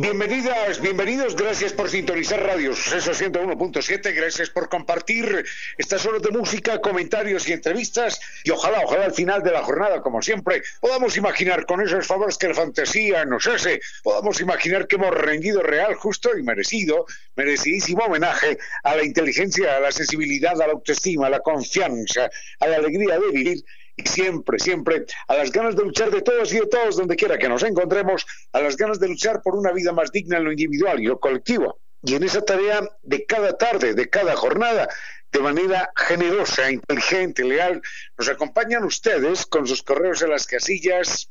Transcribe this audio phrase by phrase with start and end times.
[0.00, 5.44] Bienvenidas, bienvenidos, gracias por sintonizar Radio Suceso 101.7, gracias por compartir
[5.76, 10.00] estas horas de música, comentarios y entrevistas y ojalá, ojalá al final de la jornada,
[10.00, 14.96] como siempre, podamos imaginar con esos favores que la fantasía nos hace, podamos imaginar que
[14.96, 17.04] hemos rendido real, justo y merecido,
[17.36, 22.66] merecidísimo homenaje a la inteligencia, a la sensibilidad, a la autoestima, a la confianza, a
[22.66, 23.64] la alegría de vivir
[24.06, 27.48] siempre, siempre a las ganas de luchar de todos y de todos, donde quiera que
[27.48, 31.00] nos encontremos, a las ganas de luchar por una vida más digna en lo individual
[31.00, 31.78] y lo colectivo.
[32.02, 34.88] Y en esa tarea de cada tarde, de cada jornada,
[35.32, 37.82] de manera generosa, inteligente, leal,
[38.18, 41.30] nos acompañan ustedes con sus correos en las casillas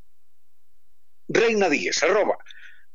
[1.27, 2.37] reina 10, arroba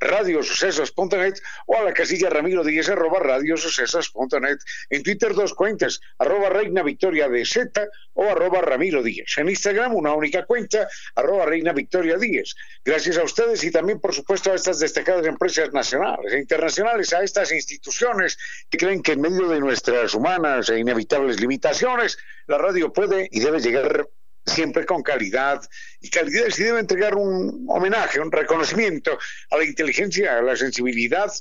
[0.04, 4.58] radiosucesos.net o a la casilla ramiro díez arroba radiosucesos.net.
[4.90, 9.36] En Twitter dos cuentas, arroba reina victoria de Z o arroba ramiro díez.
[9.38, 12.54] En Instagram una única cuenta, arroba reina victoria díez.
[12.84, 17.22] Gracias a ustedes y también por supuesto a estas destacadas empresas nacionales e internacionales, a
[17.22, 18.38] estas instituciones
[18.70, 23.40] que creen que en medio de nuestras humanas e inevitables limitaciones, la radio puede y
[23.40, 24.06] debe llegar
[24.46, 25.62] siempre con calidad.
[26.00, 29.18] Y calidad si debe entregar un homenaje, un reconocimiento
[29.50, 31.32] a la inteligencia, a la sensibilidad,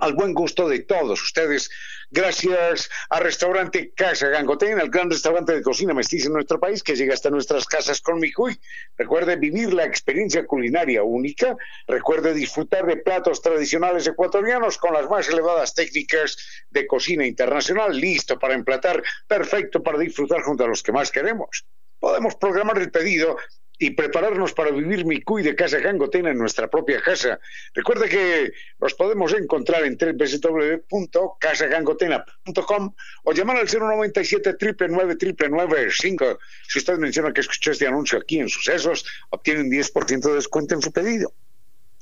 [0.00, 1.70] al buen gusto de todos ustedes.
[2.10, 6.96] Gracias al restaurante Casa Gangotén, el gran restaurante de cocina mestiza en nuestro país que
[6.96, 8.58] llega hasta nuestras casas con Mijuy.
[8.96, 11.54] Recuerde vivir la experiencia culinaria única.
[11.86, 16.38] Recuerde disfrutar de platos tradicionales ecuatorianos con las más elevadas técnicas
[16.70, 21.66] de cocina internacional, listo para emplatar, perfecto para disfrutar junto a los que más queremos.
[22.00, 23.36] Podemos programar el pedido
[23.78, 27.38] y prepararnos para vivir mi cuy de Casa Gangotena en nuestra propia casa.
[27.74, 34.56] Recuerde que nos podemos encontrar en www.casagangotena.com o llamar al 097
[34.88, 40.22] 999 5 Si usted menciona que escuchó este anuncio aquí en Sucesos, obtiene un 10%
[40.22, 41.32] de descuento en su pedido.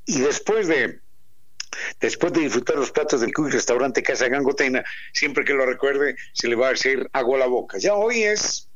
[0.07, 1.01] Y después de
[2.01, 4.83] Después de disfrutar los platos del Cuy Restaurante Casa Gangotena,
[5.13, 7.77] siempre que lo recuerde, se le va a hacer agua a la boca.
[7.77, 8.71] Ya hoy es,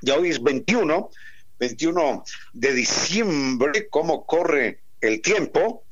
[0.00, 1.10] ya hoy es 21
[1.58, 5.84] 21 de diciembre, cómo corre el tiempo,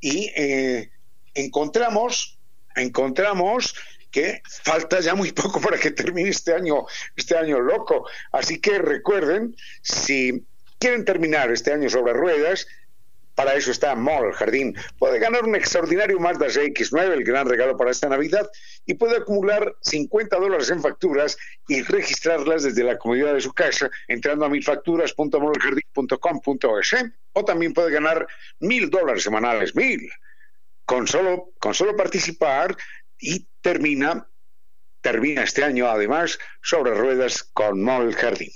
[0.00, 0.90] y eh,
[1.34, 2.38] encontramos,
[2.74, 3.74] encontramos
[4.10, 6.86] que falta ya muy poco para que termine este año,
[7.16, 8.08] este año loco.
[8.32, 10.46] Así que recuerden, si
[10.78, 12.66] quieren terminar este año sobre ruedas,
[13.36, 14.76] para eso está Mall Jardín.
[14.98, 18.50] Puede ganar un extraordinario Mazda CX9, el gran regalo para esta Navidad,
[18.86, 21.36] y puede acumular 50 dólares en facturas
[21.68, 26.94] y registrarlas desde la comodidad de su casa entrando a milfacturas.modeljardín.com.es
[27.34, 28.26] o también puede ganar
[28.58, 30.10] mil dólares semanales, mil,
[30.86, 32.74] con solo, con solo participar
[33.18, 34.26] y termina,
[35.02, 38.50] termina este año además sobre ruedas con Mall Jardín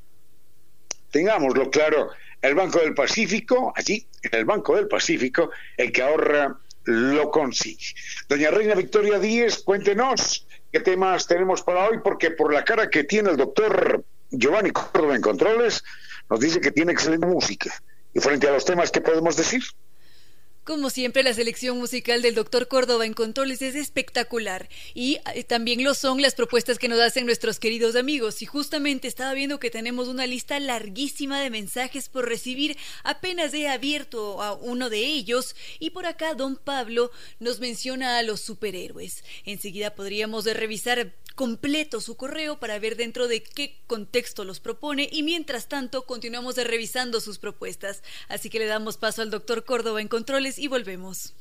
[1.11, 2.11] tengámoslo claro,
[2.43, 7.95] el Banco del Pacífico, allí, en el Banco del Pacífico, el que ahorra lo consigue.
[8.29, 13.05] Doña Reina Victoria Díez, cuéntenos qué temas tenemos para hoy, porque por la cara que
[13.05, 15.83] tiene el doctor Giovanni Córdoba en Controles,
[16.31, 17.73] nos dice que tiene excelente música.
[18.15, 19.63] Y frente a los temas, ¿qué podemos decir?
[20.67, 25.85] Como siempre, la selección musical del doctor Córdoba en Controles es espectacular y eh, también
[25.85, 28.43] lo son las propuestas que nos hacen nuestros queridos amigos.
[28.43, 32.77] Y justamente estaba viendo que tenemos una lista larguísima de mensajes por recibir.
[33.05, 38.25] Apenas he abierto a uno de ellos y por acá don Pablo nos menciona a
[38.25, 39.23] los superhéroes.
[39.45, 45.23] Enseguida podríamos revisar completo su correo para ver dentro de qué contexto los propone y
[45.23, 48.03] mientras tanto continuamos revisando sus propuestas.
[48.29, 51.35] Así que le damos paso al doctor Córdoba en Controles y volvemos.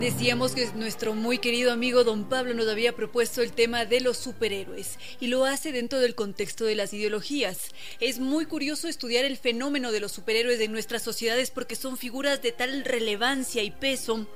[0.00, 4.16] Decíamos que nuestro muy querido amigo don Pablo nos había propuesto el tema de los
[4.16, 7.70] superhéroes y lo hace dentro del contexto de las ideologías.
[8.00, 12.40] Es muy curioso estudiar el fenómeno de los superhéroes en nuestras sociedades porque son figuras
[12.42, 14.26] de tal relevancia y peso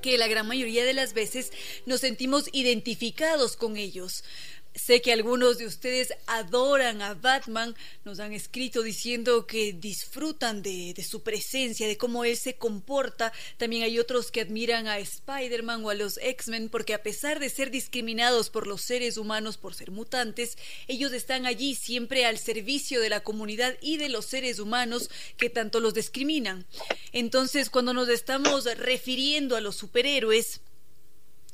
[0.00, 1.52] que la gran mayoría de las veces
[1.86, 4.24] nos sentimos identificados con ellos.
[4.74, 7.74] Sé que algunos de ustedes adoran a Batman,
[8.04, 13.32] nos han escrito diciendo que disfrutan de, su presencia, de cómo él se comporta.
[13.58, 17.50] También hay otros que admiran a Spider-Man o a los X-Men porque a pesar de
[17.50, 20.56] ser discriminados por los seres humanos por ser mutantes,
[20.88, 25.50] ellos están allí siempre al servicio de la comunidad y de los seres humanos que
[25.50, 26.66] tanto los discriminan.
[27.12, 30.60] Entonces, cuando nos estamos refiriendo a los superhéroes,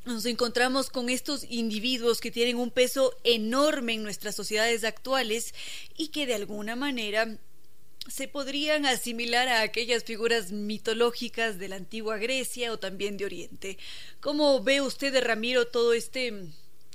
[0.09, 5.55] nos encontramos con estos individuos que tienen un peso enorme en nuestras sociedades actuales
[5.97, 7.39] y que de alguna manera
[8.09, 13.79] se podrían asimilar a aquellas figuras mitológicas de la antigua Grecia o también de Oriente.
[14.21, 16.33] ¿Cómo ve usted, Ramiro, todo este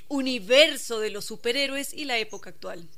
[0.07, 2.89] universo de los superhéroes y la época actual?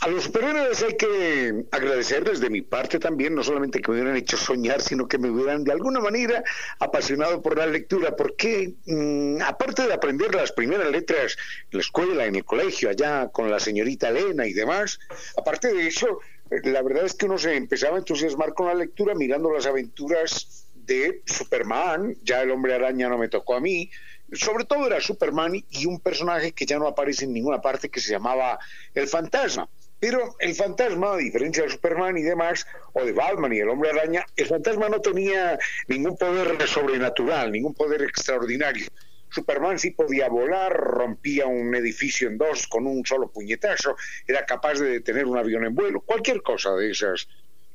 [0.00, 4.16] A los superhéroes hay que agradecerles de mi parte también, no solamente que me hubieran
[4.16, 6.42] hecho soñar, sino que me hubieran de alguna manera
[6.78, 11.36] apasionado por la lectura, porque mm, aparte de aprender las primeras letras
[11.70, 14.98] en la escuela, en el colegio, allá con la señorita Elena y demás,
[15.36, 19.14] aparte de eso, la verdad es que uno se empezaba a entusiasmar con la lectura
[19.14, 23.90] mirando las aventuras de Superman, ya el hombre araña no me tocó a mí,
[24.32, 28.00] sobre todo era Superman y un personaje que ya no aparece en ninguna parte que
[28.00, 28.58] se llamaba
[28.94, 29.68] el fantasma.
[30.00, 33.90] Pero el fantasma, a diferencia de Superman y demás, o de Batman y el hombre
[33.90, 35.58] araña, el fantasma no tenía
[35.88, 38.86] ningún poder sobrenatural, ningún poder extraordinario.
[39.30, 44.78] Superman sí podía volar, rompía un edificio en dos con un solo puñetazo, era capaz
[44.78, 47.28] de detener un avión en vuelo, cualquier cosa de esas.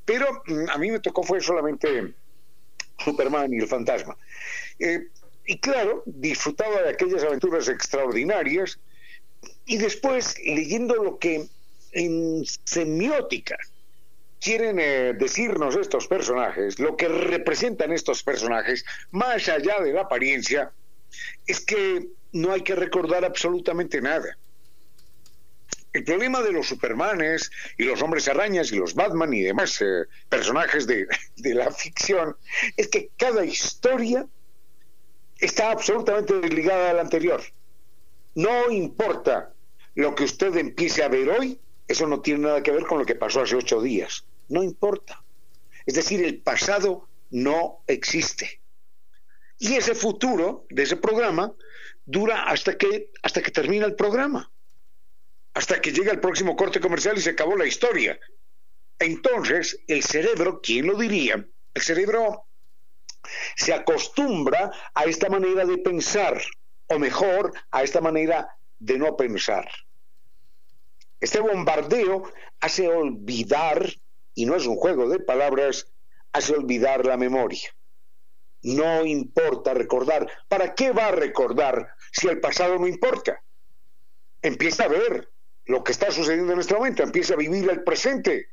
[0.06, 2.14] Pero mm, a mí me tocó fue solamente
[3.00, 4.18] Superman y el fantasma.
[4.80, 5.08] Eh,
[5.46, 8.80] y claro, disfrutaba de aquellas aventuras extraordinarias
[9.66, 11.48] y después leyendo lo que
[11.92, 13.58] en semiótica
[14.40, 20.72] quieren eh, decirnos estos personajes, lo que representan estos personajes, más allá de la apariencia,
[21.46, 24.38] es que no hay que recordar absolutamente nada.
[25.94, 30.06] El problema de los Supermanes y los hombres arañas y los Batman y demás eh,
[30.28, 31.08] personajes de,
[31.38, 32.36] de la ficción
[32.76, 34.28] es que cada historia
[35.44, 37.42] está absolutamente desligada a la anterior.
[38.36, 39.54] No importa
[39.96, 43.06] lo que usted empiece a ver hoy, eso no tiene nada que ver con lo
[43.06, 44.26] que pasó hace ocho días.
[44.48, 45.24] No importa.
[45.86, 48.62] Es decir, el pasado no existe.
[49.60, 51.54] Y ese futuro de ese programa
[52.06, 54.50] dura hasta que, hasta que termina el programa.
[55.54, 58.18] Hasta que llega el próximo corte comercial y se acabó la historia.
[58.98, 61.46] Entonces, el cerebro, ¿quién lo diría?
[61.74, 62.46] El cerebro
[63.56, 66.42] se acostumbra a esta manera de pensar,
[66.88, 69.68] o mejor, a esta manera de no pensar.
[71.20, 73.88] Este bombardeo hace olvidar,
[74.36, 75.88] y no es un juego de palabras,
[76.34, 77.70] hace olvidar la memoria.
[78.62, 80.30] No importa recordar.
[80.48, 83.42] ¿Para qué va a recordar si el pasado no importa?
[84.42, 85.30] Empieza a ver
[85.66, 88.50] lo que está sucediendo en este momento, empieza a vivir el presente.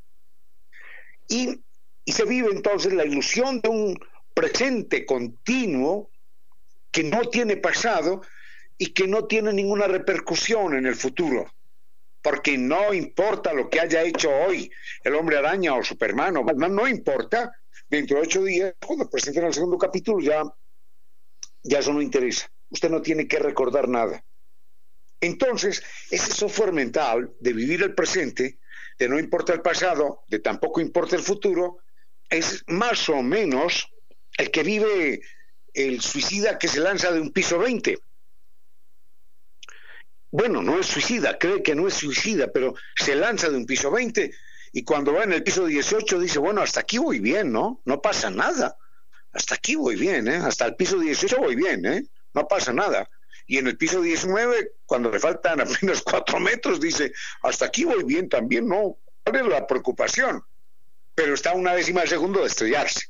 [1.29, 1.65] Y,
[2.05, 3.99] y se vive entonces la ilusión de un
[4.35, 6.11] presente continuo
[6.91, 8.23] que no tiene pasado
[8.77, 11.53] y que no tiene ninguna repercusión en el futuro.
[12.23, 14.71] Porque no importa lo que haya hecho hoy
[15.05, 17.53] el hombre araña o Superman, o no importa,
[17.89, 20.43] dentro de ocho días, cuando presenten el segundo capítulo, ya,
[21.63, 22.51] ya eso no interesa.
[22.71, 24.23] Usted no tiene que recordar nada.
[25.21, 28.59] Entonces, ese software mental de vivir el presente,
[28.99, 31.79] de no importa el pasado, de tampoco importa el futuro,
[32.29, 33.91] es más o menos
[34.40, 35.23] el que vive
[35.75, 37.99] el suicida que se lanza de un piso 20.
[40.32, 43.90] Bueno, no es suicida, cree que no es suicida, pero se lanza de un piso
[43.90, 44.32] 20
[44.73, 47.82] y cuando va en el piso 18 dice, bueno, hasta aquí voy bien, ¿no?
[47.85, 48.76] No pasa nada.
[49.32, 50.37] Hasta aquí voy bien, ¿eh?
[50.37, 52.04] Hasta el piso 18 voy bien, ¿eh?
[52.35, 53.09] No pasa nada.
[53.47, 58.04] Y en el piso 19, cuando le faltan apenas cuatro metros, dice, hasta aquí voy
[58.04, 58.99] bien también, ¿no?
[59.25, 60.42] ¿Cuál es la preocupación?
[61.16, 63.10] Pero está una décima de segundo de estrellarse.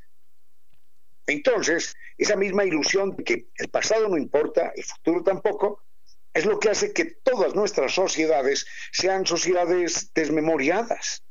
[1.31, 5.83] Entonces, esa misma ilusión de que el pasado no importa, el futuro tampoco,
[6.33, 11.23] es lo que hace que todas nuestras sociedades sean sociedades desmemoriadas.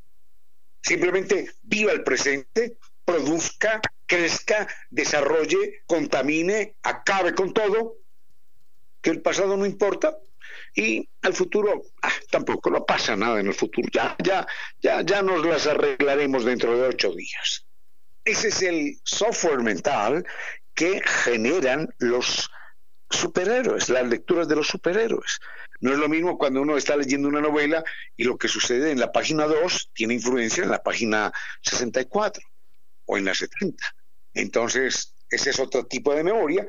[0.81, 7.97] Simplemente viva el presente, produzca, crezca, desarrolle, contamine, acabe con todo,
[9.01, 10.17] que el pasado no importa
[10.75, 14.45] y al futuro ah, tampoco, no pasa nada en el futuro, ya, ya,
[14.81, 17.65] ya, ya nos las arreglaremos dentro de ocho días.
[18.29, 20.23] Ese es el software mental
[20.75, 22.47] que generan los
[23.09, 25.39] superhéroes, las lecturas de los superhéroes.
[25.79, 27.83] No es lo mismo cuando uno está leyendo una novela
[28.15, 31.33] y lo que sucede en la página 2 tiene influencia en la página
[31.63, 32.43] 64
[33.05, 33.83] o en la 70.
[34.35, 36.67] Entonces, ese es otro tipo de memoria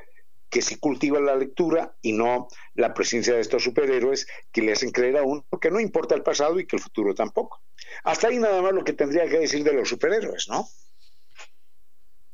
[0.48, 4.92] que sí cultiva la lectura y no la presencia de estos superhéroes que le hacen
[4.92, 7.60] creer a uno que no importa el pasado y que el futuro tampoco.
[8.04, 10.66] Hasta ahí nada más lo que tendría que decir de los superhéroes, ¿no?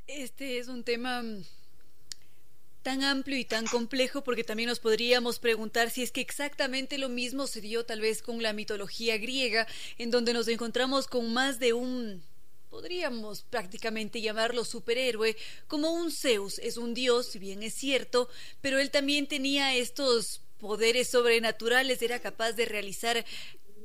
[0.06, 1.24] Este es un tema
[2.82, 7.08] tan amplio y tan complejo porque también nos podríamos preguntar si es que exactamente lo
[7.08, 9.66] mismo se dio tal vez con la mitología griega,
[9.98, 12.22] en donde nos encontramos con más de un
[12.70, 15.36] podríamos prácticamente llamarlo superhéroe,
[15.66, 18.28] como un Zeus, es un dios, si bien es cierto,
[18.60, 23.24] pero él también tenía estos poderes sobrenaturales, era capaz de realizar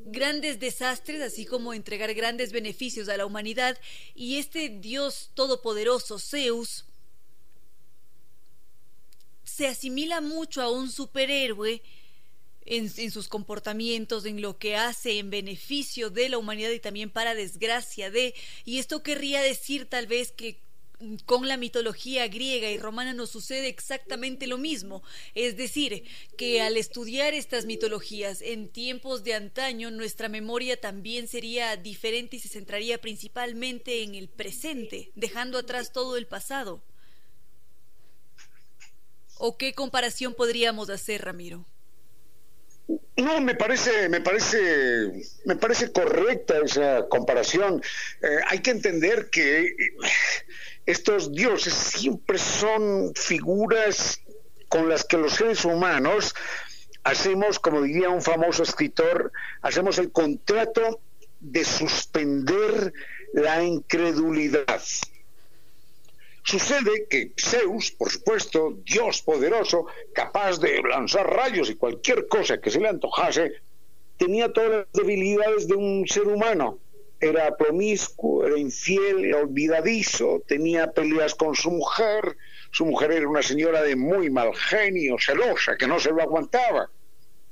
[0.06, 3.78] grandes desastres, así como entregar grandes beneficios a la humanidad,
[4.16, 6.86] y este dios todopoderoso, Zeus,
[9.44, 11.82] se asimila mucho a un superhéroe
[12.66, 17.36] en, sus comportamientos, en lo que hace en beneficio de la humanidad y también para
[17.36, 18.34] desgracia de,
[18.66, 20.60] y esto querría decir tal vez que
[21.26, 25.04] con la mitología griega y romana nos sucede exactamente lo mismo.
[25.36, 26.04] Es decir,
[26.38, 32.40] que al estudiar estas mitologías en tiempos de antaño, nuestra memoria también sería diferente y
[32.40, 36.84] se centraría principalmente en el presente, dejando atrás todo el pasado.
[39.38, 41.66] ¿O qué comparación podríamos hacer, Ramiro?
[43.18, 45.12] No, me parece, me parece,
[45.46, 47.82] me parece correcta esa comparación.
[48.22, 49.76] Eh, hay que entender que
[50.92, 54.22] estos dioses siempre son figuras
[54.68, 56.36] con las que los seres humanos
[57.04, 59.32] hacemos, como diría un famoso escritor,
[59.62, 61.00] hacemos el contrato
[61.40, 62.94] de suspender
[63.34, 64.82] la incredulidad.
[66.44, 72.70] Sucede que Zeus, por supuesto, Dios poderoso, capaz de lanzar rayos y cualquier cosa que
[72.70, 73.54] se le antojase,
[74.18, 76.80] tenía todas las debilidades de un ser humano.
[77.22, 82.36] Era promiscuo, era infiel, era olvidadizo, tenía peleas con su mujer,
[82.72, 86.90] su mujer era una señora de muy mal genio, celosa, que no se lo aguantaba.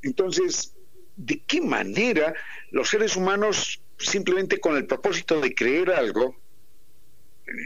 [0.01, 0.73] Entonces,
[1.15, 2.33] ¿de qué manera
[2.71, 6.35] los seres humanos, simplemente con el propósito de creer algo,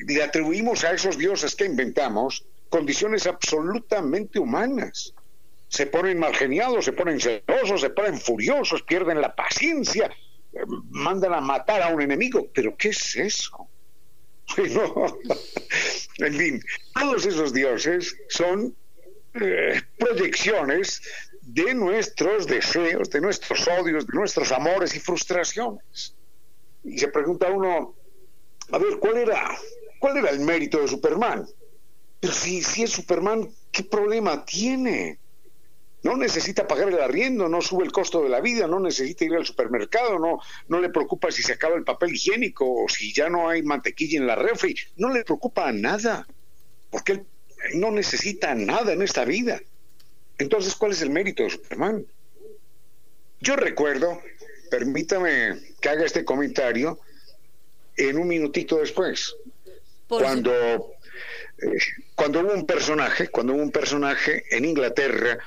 [0.08, 5.14] le atribuimos a esos dioses que inventamos condiciones absolutamente humanas.
[5.68, 10.10] Se ponen mal geniados, se ponen celosos, se ponen furiosos, pierden la paciencia,
[10.90, 12.48] mandan a matar a un enemigo.
[12.54, 13.68] ¿Pero qué es eso?
[16.18, 18.76] en fin, todos esos dioses son
[19.40, 21.02] eh, proyecciones
[21.42, 26.16] de nuestros deseos, de nuestros odios, de nuestros amores y frustraciones.
[26.84, 27.96] Y se pregunta uno,
[28.72, 29.58] a ver, ¿cuál era,
[30.00, 31.48] cuál era el mérito de Superman?
[32.20, 35.20] Pero si, si es Superman, ¿qué problema tiene?
[36.04, 39.34] No necesita pagar el arriendo, no sube el costo de la vida, no necesita ir
[39.36, 43.30] al supermercado, no, no le preocupa si se acaba el papel higiénico o si ya
[43.30, 46.28] no hay mantequilla en la refri, no le preocupa nada,
[46.90, 47.26] porque él
[47.76, 49.62] no necesita nada en esta vida.
[50.38, 52.06] Entonces, ¿cuál es el mérito de Superman?
[53.40, 54.22] Yo recuerdo
[54.74, 57.00] permítame que haga este comentario
[57.96, 59.36] en un minutito después.
[60.08, 61.78] cuando, eh,
[62.16, 65.38] cuando hubo un personaje, cuando hubo un personaje en Inglaterra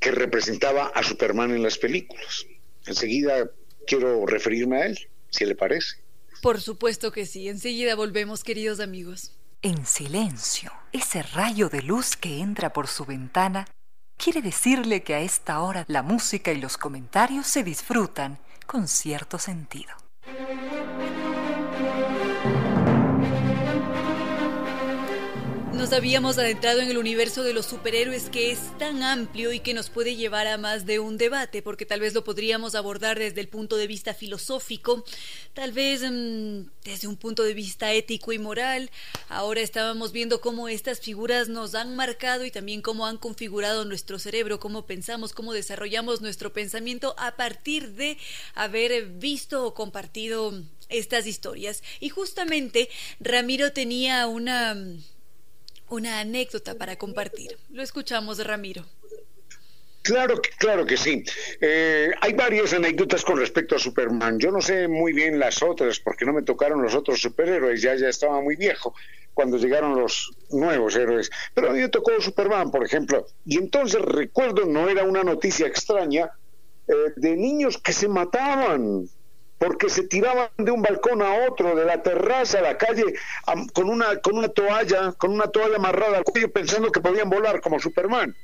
[0.00, 2.46] que representaba a Superman en las películas.
[2.86, 3.50] Enseguida
[3.86, 5.98] quiero referirme a él, si le parece.
[6.42, 7.48] Por supuesto que sí.
[7.48, 9.32] Enseguida volvemos, queridos amigos.
[9.62, 13.66] En silencio, ese rayo de luz que entra por su ventana
[14.16, 19.38] quiere decirle que a esta hora la música y los comentarios se disfrutan con cierto
[19.38, 19.92] sentido.
[25.80, 29.72] Nos habíamos adentrado en el universo de los superhéroes que es tan amplio y que
[29.72, 33.40] nos puede llevar a más de un debate, porque tal vez lo podríamos abordar desde
[33.40, 35.02] el punto de vista filosófico,
[35.54, 38.90] tal vez mm, desde un punto de vista ético y moral.
[39.30, 44.18] Ahora estábamos viendo cómo estas figuras nos han marcado y también cómo han configurado nuestro
[44.18, 48.18] cerebro, cómo pensamos, cómo desarrollamos nuestro pensamiento a partir de
[48.54, 50.52] haber visto o compartido
[50.90, 51.82] estas historias.
[52.00, 54.76] Y justamente Ramiro tenía una
[55.90, 57.58] una anécdota para compartir.
[57.70, 58.84] Lo escuchamos, Ramiro.
[60.02, 61.22] Claro, claro que sí.
[61.60, 64.38] Eh, hay varias anécdotas con respecto a Superman.
[64.38, 67.82] Yo no sé muy bien las otras porque no me tocaron los otros superhéroes.
[67.82, 68.94] Ya ya estaba muy viejo
[69.34, 71.30] cuando llegaron los nuevos héroes.
[71.54, 73.26] Pero a mí me tocó Superman, por ejemplo.
[73.44, 76.30] Y entonces recuerdo, no era una noticia extraña,
[76.88, 79.08] eh, de niños que se mataban
[79.60, 83.04] porque se tiraban de un balcón a otro, de la terraza a la calle,
[83.74, 87.60] con una, con una toalla, con una toalla amarrada al cuello, pensando que podían volar
[87.60, 88.34] como Superman.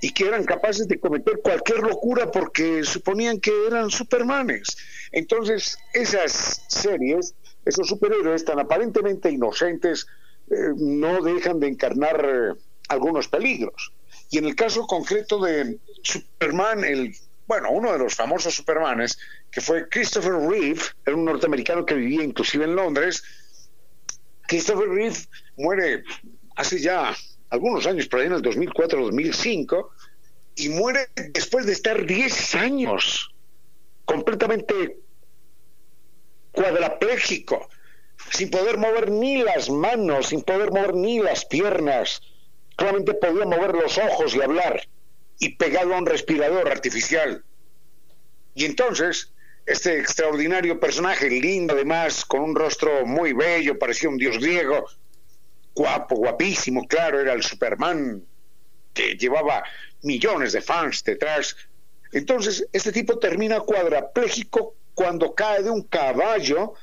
[0.00, 4.76] Y que eran capaces de cometer cualquier locura porque suponían que eran Supermanes.
[5.12, 10.08] Entonces, esas series, esos superhéroes tan aparentemente inocentes,
[10.50, 13.92] eh, no dejan de encarnar eh, algunos peligros.
[14.30, 17.14] Y en el caso concreto de Superman, el
[17.46, 19.18] bueno, uno de los famosos Supermanes,
[19.54, 23.22] que fue Christopher Reeve, era un norteamericano que vivía inclusive en Londres.
[24.48, 25.16] Christopher Reeve
[25.56, 26.02] muere
[26.56, 27.14] hace ya
[27.50, 29.90] algunos años, por ahí en el 2004-2005,
[30.56, 33.32] y muere después de estar 10 años
[34.04, 34.98] completamente
[36.50, 37.68] cuadrapléjico,
[38.32, 42.22] sin poder mover ni las manos, sin poder mover ni las piernas,
[42.76, 44.82] solamente podía mover los ojos y hablar
[45.38, 47.44] y pegado a un respirador artificial.
[48.56, 49.33] Y entonces,
[49.66, 54.86] este extraordinario personaje, lindo además, con un rostro muy bello, parecía un dios griego,
[55.74, 58.22] guapo, guapísimo, claro, era el Superman,
[58.92, 59.64] que llevaba
[60.02, 61.56] millones de fans detrás.
[62.12, 66.74] Entonces, este tipo termina cuadraplégico cuando cae de un caballo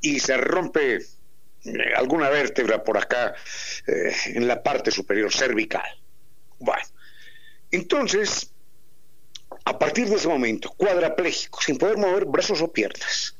[0.00, 3.34] y se rompe eh, alguna vértebra por acá
[3.86, 5.86] eh, en la parte superior cervical.
[6.58, 6.82] Bueno,
[7.70, 8.51] entonces,
[9.64, 13.36] a partir de ese momento, cuadraplégico, sin poder mover brazos o piernas,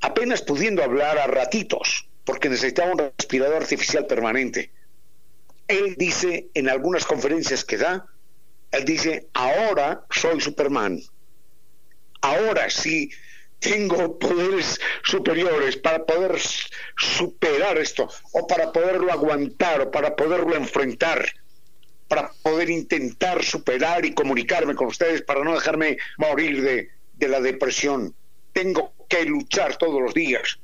[0.00, 4.72] apenas pudiendo hablar a ratitos, porque necesitaba un respirador artificial permanente.
[5.68, 8.06] Él dice en algunas conferencias que da,
[8.72, 11.00] él dice, ahora soy Superman.
[12.20, 13.10] Ahora sí
[13.58, 16.40] tengo poderes superiores para poder
[16.96, 21.24] superar esto, o para poderlo aguantar, o para poderlo enfrentar
[22.12, 27.40] para poder intentar superar y comunicarme con ustedes para no dejarme morir de, de la
[27.40, 28.14] depresión.
[28.52, 30.58] Tengo que luchar todos los días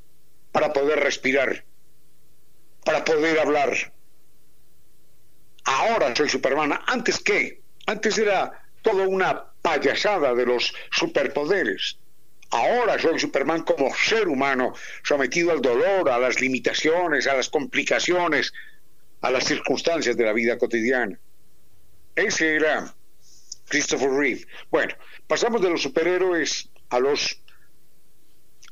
[0.53, 1.65] para poder respirar,
[2.85, 3.95] para poder hablar.
[5.65, 6.79] Ahora soy Superman.
[6.87, 7.63] ¿Antes qué?
[7.87, 11.97] Antes era toda una payasada de los superpoderes.
[12.51, 18.53] Ahora soy Superman como ser humano, sometido al dolor, a las limitaciones, a las complicaciones,
[19.23, 21.19] a las circunstancias de la vida cotidiana.
[22.18, 22.92] Ese era
[23.68, 24.44] Christopher Reeve.
[24.70, 24.92] Bueno,
[25.28, 27.40] pasamos de los superhéroes a los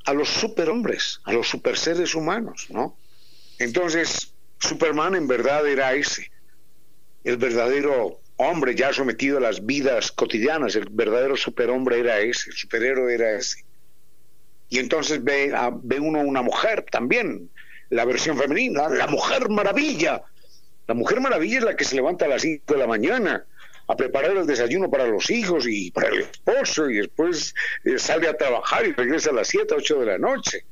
[0.04, 2.96] a los superhombres, a los superseres humanos, ¿no?
[3.58, 6.30] Entonces, Superman en verdad era ese,
[7.24, 12.56] el verdadero hombre ya sometido a las vidas cotidianas, el verdadero superhombre era ese, el
[12.56, 13.64] superhéroe era ese.
[14.68, 17.50] Y entonces ve, ve uno una mujer también,
[17.90, 20.22] la versión femenina, la mujer maravilla,
[20.86, 23.44] la Mujer Maravilla es la que se levanta a las 5 de la mañana
[23.88, 28.28] a preparar el desayuno para los hijos y para el esposo y después eh, sale
[28.28, 30.64] a trabajar y regresa a las 7, 8 de la noche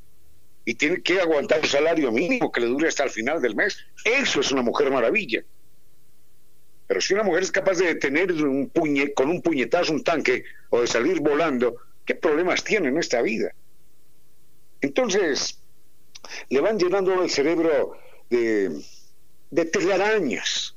[0.65, 3.77] y tiene que aguantar un salario mínimo que le dure hasta el final del mes.
[4.03, 5.43] Eso es una mujer maravilla.
[6.87, 8.71] Pero si una mujer es capaz de tener un
[9.13, 11.75] con un puñetazo un tanque o de salir volando,
[12.05, 13.53] ¿qué problemas tiene en esta vida?
[14.81, 15.59] Entonces,
[16.49, 17.97] le van llenando el cerebro
[18.29, 18.71] de
[19.49, 20.75] de telarañas.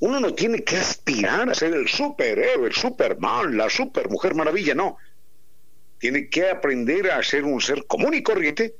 [0.00, 4.98] Uno no tiene que aspirar a ser el superhéroe, el superman, la supermujer maravilla, no.
[5.98, 8.74] tiene que aprender a ser un ser común y corriente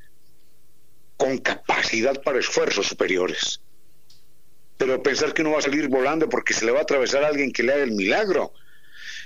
[1.16, 3.62] con capacidad para esfuerzos superiores.
[4.76, 7.28] Pero pensar que no va a salir volando porque se le va a atravesar a
[7.28, 8.52] alguien que le haga el milagro,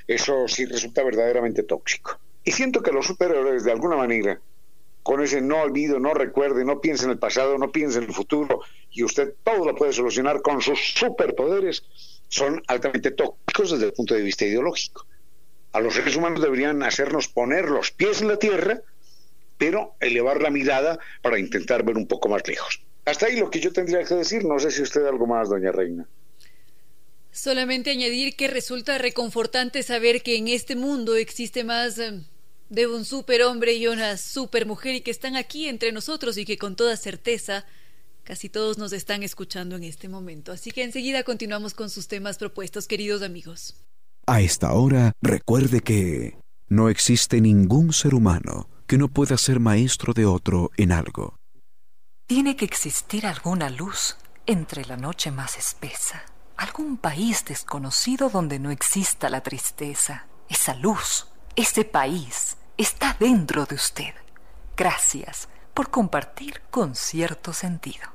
[0.06, 2.20] eso sí resulta verdaderamente tóxico.
[2.44, 4.40] Y siento que los superhéroes, de alguna manera,
[5.02, 8.12] con ese no olvido, no recuerde, no piense en el pasado, no piense en el
[8.12, 8.60] futuro,
[8.90, 11.84] y usted todo lo puede solucionar con sus superpoderes,
[12.28, 15.06] son altamente tóxicos desde el punto de vista ideológico.
[15.72, 18.80] A los seres humanos deberían hacernos poner los pies en la tierra,
[19.58, 22.82] pero elevar la mirada para intentar ver un poco más lejos.
[23.04, 24.44] Hasta ahí lo que yo tendría que decir.
[24.44, 26.06] No sé si usted algo más, doña Reina.
[27.32, 32.20] Solamente añadir que resulta reconfortante saber que en este mundo existe más eh,
[32.70, 36.76] de un superhombre y una supermujer y que están aquí entre nosotros y que con
[36.76, 37.66] toda certeza
[38.24, 40.52] casi todos nos están escuchando en este momento.
[40.52, 43.74] Así que enseguida continuamos con sus temas propuestos, queridos amigos.
[44.26, 50.12] A esta hora, recuerde que no existe ningún ser humano que no pueda ser maestro
[50.12, 51.36] de otro en algo.
[52.26, 56.24] Tiene que existir alguna luz entre la noche más espesa,
[56.56, 60.26] algún país desconocido donde no exista la tristeza.
[60.48, 64.14] Esa luz, ese país, está dentro de usted.
[64.74, 68.08] Gracias por compartir con cierto sentido.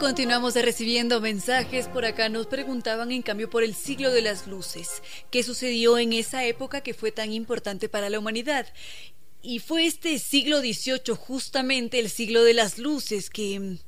[0.00, 1.86] Continuamos recibiendo mensajes.
[1.86, 5.02] Por acá nos preguntaban en cambio por el siglo de las luces.
[5.30, 8.66] ¿Qué sucedió en esa época que fue tan importante para la humanidad?
[9.42, 13.78] Y fue este siglo XVIII, justamente el siglo de las luces, que mm,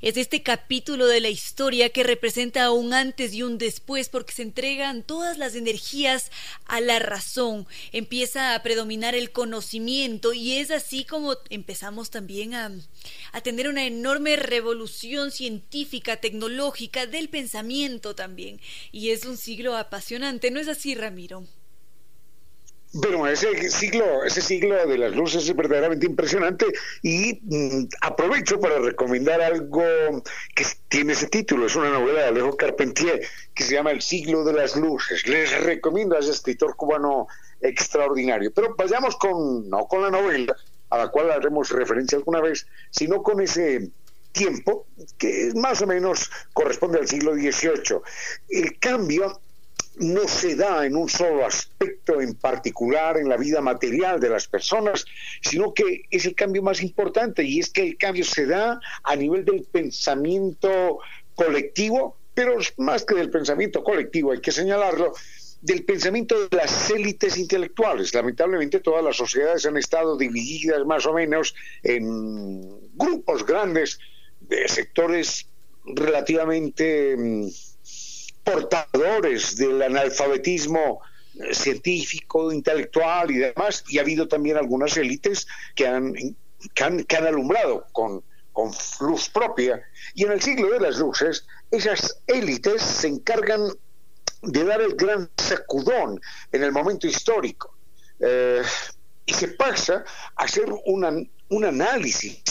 [0.00, 4.40] es este capítulo de la historia que representa un antes y un después, porque se
[4.40, 6.30] entregan todas las energías
[6.64, 12.72] a la razón, empieza a predominar el conocimiento y es así como empezamos también a,
[13.32, 18.62] a tener una enorme revolución científica, tecnológica, del pensamiento también.
[18.92, 21.46] Y es un siglo apasionante, ¿no es así, Ramiro?
[22.94, 26.66] Bueno, ese siglo, ese siglo de las luces es verdaderamente impresionante
[27.02, 29.82] y mm, aprovecho para recomendar algo
[30.54, 34.44] que tiene ese título, es una novela de Alejo Carpentier que se llama El siglo
[34.44, 35.26] de las luces.
[35.26, 37.28] Les recomiendo a ese escritor cubano
[37.62, 38.52] extraordinario.
[38.52, 40.54] Pero vayamos con, no con la novela,
[40.90, 43.90] a la cual haremos referencia alguna vez, sino con ese
[44.32, 48.00] tiempo que más o menos corresponde al siglo XVIII.
[48.50, 49.40] El cambio
[49.96, 54.48] no se da en un solo aspecto en particular en la vida material de las
[54.48, 55.04] personas,
[55.42, 59.16] sino que es el cambio más importante y es que el cambio se da a
[59.16, 60.98] nivel del pensamiento
[61.34, 65.12] colectivo, pero más que del pensamiento colectivo, hay que señalarlo,
[65.60, 68.12] del pensamiento de las élites intelectuales.
[68.14, 73.98] Lamentablemente todas las sociedades han estado divididas más o menos en grupos grandes
[74.40, 75.46] de sectores
[75.84, 77.48] relativamente mm,
[78.44, 81.00] portadores del analfabetismo
[81.34, 86.14] eh, científico, intelectual y demás, y ha habido también algunas élites que han,
[86.74, 89.82] que han, alumbrado con, con luz propia.
[90.14, 93.68] Y en el siglo de las luces, esas élites se encargan
[94.42, 97.76] de dar el gran sacudón en el momento histórico.
[98.20, 98.62] Eh,
[99.24, 100.04] y se pasa
[100.36, 102.42] a hacer un análisis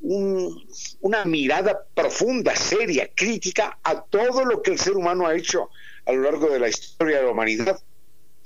[0.00, 5.70] una mirada profunda, seria, crítica a todo lo que el ser humano ha hecho
[6.04, 7.80] a lo largo de la historia de la humanidad.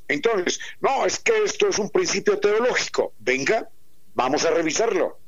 [0.08, 3.14] Entonces, no, es que esto es un principio teológico.
[3.18, 3.68] Venga,
[4.14, 5.18] vamos a revisarlo.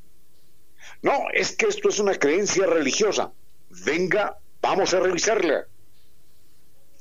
[1.02, 3.32] No, es que esto es una creencia religiosa.
[3.84, 5.66] Venga, vamos a revisarla.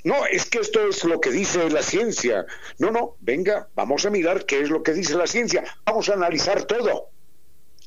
[0.04, 2.46] No, es que esto es lo que dice la ciencia.
[2.80, 5.64] No, no, venga, vamos a mirar qué es lo que dice la ciencia.
[5.86, 7.10] Vamos a analizar todo.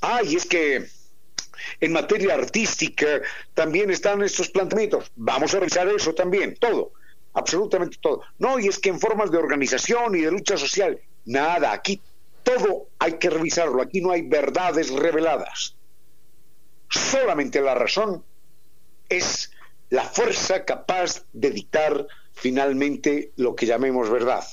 [0.00, 0.86] Ah, y es que
[1.80, 3.20] en materia artística
[3.54, 5.10] también están estos planteamientos.
[5.16, 6.92] Vamos a revisar eso también, todo,
[7.32, 8.22] absolutamente todo.
[8.38, 12.00] No, y es que en formas de organización y de lucha social, nada, aquí
[12.42, 15.74] todo hay que revisarlo, aquí no hay verdades reveladas.
[16.90, 18.24] Solamente la razón
[19.08, 19.50] es
[19.90, 24.44] la fuerza capaz de dictar finalmente lo que llamemos verdad.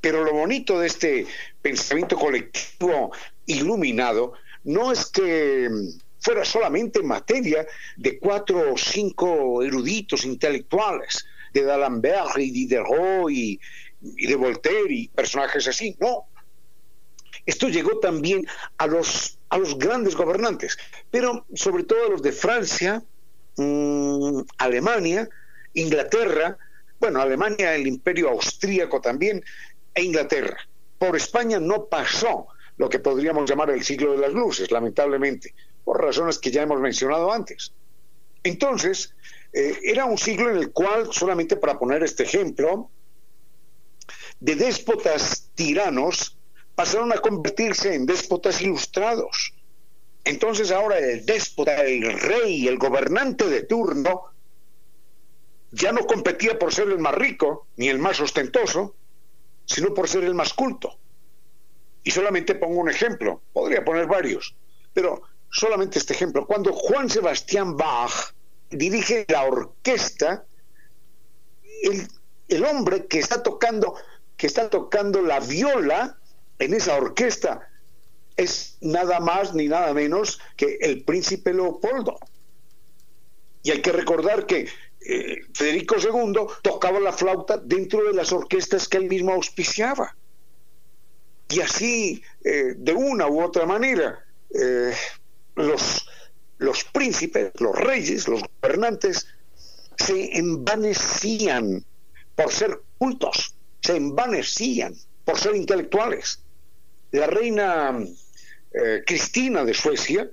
[0.00, 1.26] Pero lo bonito de este
[1.62, 3.12] pensamiento colectivo
[3.46, 5.68] iluminado no es que
[6.24, 13.60] fuera solamente materia de cuatro o cinco eruditos intelectuales, de D'Alembert y Diderot y,
[14.00, 16.24] de Voltaire y personajes así, no.
[17.44, 18.46] Esto llegó también
[18.78, 20.78] a los, a los grandes gobernantes,
[21.10, 23.02] pero sobre todo a los de Francia,
[23.56, 25.28] mm, Alemania,
[25.74, 26.56] Inglaterra,
[26.98, 29.44] bueno, Alemania, el imperio austríaco también,
[29.92, 30.56] e Inglaterra.
[30.98, 32.46] Por España no pasó
[32.78, 36.80] lo que podríamos llamar el siglo de las luces, lamentablemente por razones que ya hemos
[36.80, 37.72] mencionado antes.
[38.42, 39.14] Entonces,
[39.52, 42.90] eh, era un siglo en el cual, solamente para poner este ejemplo,
[44.40, 46.36] de déspotas tiranos
[46.74, 49.54] pasaron a convertirse en déspotas ilustrados.
[50.24, 54.24] Entonces ahora el déspota, el rey, el gobernante de turno,
[55.70, 58.94] ya no competía por ser el más rico ni el más ostentoso,
[59.66, 60.98] sino por ser el más culto.
[62.02, 64.54] Y solamente pongo un ejemplo, podría poner varios,
[64.92, 65.22] pero
[65.54, 66.46] solamente este ejemplo.
[66.46, 68.34] Cuando Juan Sebastián Bach
[68.70, 70.44] dirige la orquesta,
[72.48, 73.94] el, hombre que está tocando,
[74.36, 76.18] que está tocando la viola
[76.58, 77.68] en esa orquesta,
[78.36, 82.18] es nada más ni nada menos que el príncipe Leopoldo.
[83.62, 84.68] Y hay que recordar que
[85.06, 90.16] eh, Federico II tocaba la flauta dentro de las orquestas que él mismo auspiciaba.
[91.48, 94.18] Y así, eh, de una u otra manera,
[94.50, 94.92] eh,
[95.54, 96.06] los,
[96.58, 99.26] los príncipes, los reyes, los gobernantes,
[99.96, 101.84] se envanecían
[102.34, 106.40] por ser cultos, se envanecían por ser intelectuales.
[107.12, 107.96] La reina
[109.06, 110.28] Cristina de Suecia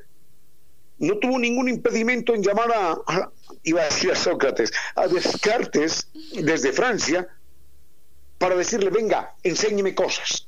[0.98, 3.32] no tuvo ningún impedimento en llamar a,
[3.64, 7.28] iba a decir a Sócrates, a Descartes desde Francia
[8.38, 10.48] para decirle, venga, enséñeme cosas.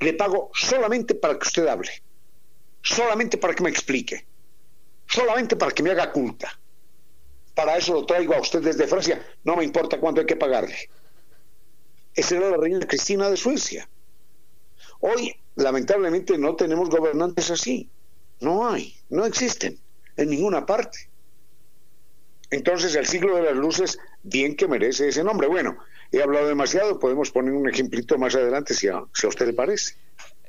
[0.00, 1.90] Le pago solamente para que usted hable,
[2.82, 4.26] solamente para que me explique,
[5.06, 6.58] solamente para que me haga culta.
[7.54, 10.90] Para eso lo traigo a usted desde Francia, no me importa cuánto hay que pagarle.
[12.14, 13.88] Esa era la reina Cristina de Suecia.
[15.00, 17.90] Hoy, lamentablemente, no tenemos gobernantes así.
[18.40, 19.78] No hay, no existen
[20.16, 21.08] en ninguna parte.
[22.50, 25.48] Entonces el siglo de las luces, bien que merece ese nombre.
[25.48, 25.78] Bueno,
[26.10, 29.54] he hablado demasiado, podemos poner un ejemplito más adelante si a, si a usted le
[29.54, 29.94] parece.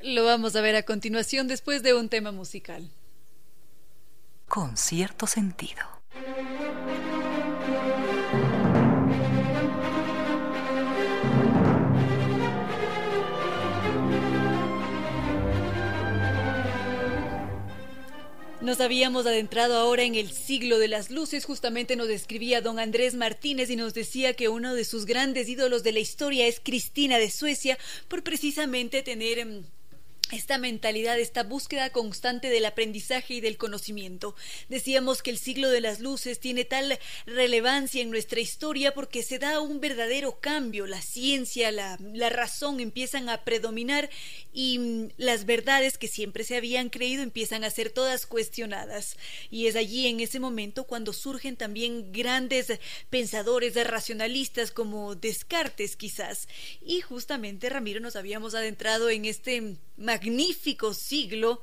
[0.05, 2.91] Lo vamos a ver a continuación después de un tema musical.
[4.49, 5.81] Con cierto sentido.
[18.59, 23.15] Nos habíamos adentrado ahora en el siglo de las luces, justamente nos describía don Andrés
[23.15, 27.19] Martínez y nos decía que uno de sus grandes ídolos de la historia es Cristina
[27.19, 27.77] de Suecia,
[28.09, 29.63] por precisamente tener em,
[30.33, 34.35] esta mentalidad, esta búsqueda constante del aprendizaje y del conocimiento.
[34.69, 39.39] Decíamos que el siglo de las luces tiene tal relevancia en nuestra historia porque se
[39.39, 44.09] da un verdadero cambio, la ciencia, la, la razón empiezan a predominar
[44.51, 49.17] y mm, las verdades que siempre se habían creído empiezan a ser todas cuestionadas.
[49.49, 56.47] Y es allí en ese momento cuando surgen también grandes pensadores racionalistas como Descartes quizás.
[56.81, 59.77] Y justamente Ramiro nos habíamos adentrado en este
[60.93, 61.61] siglo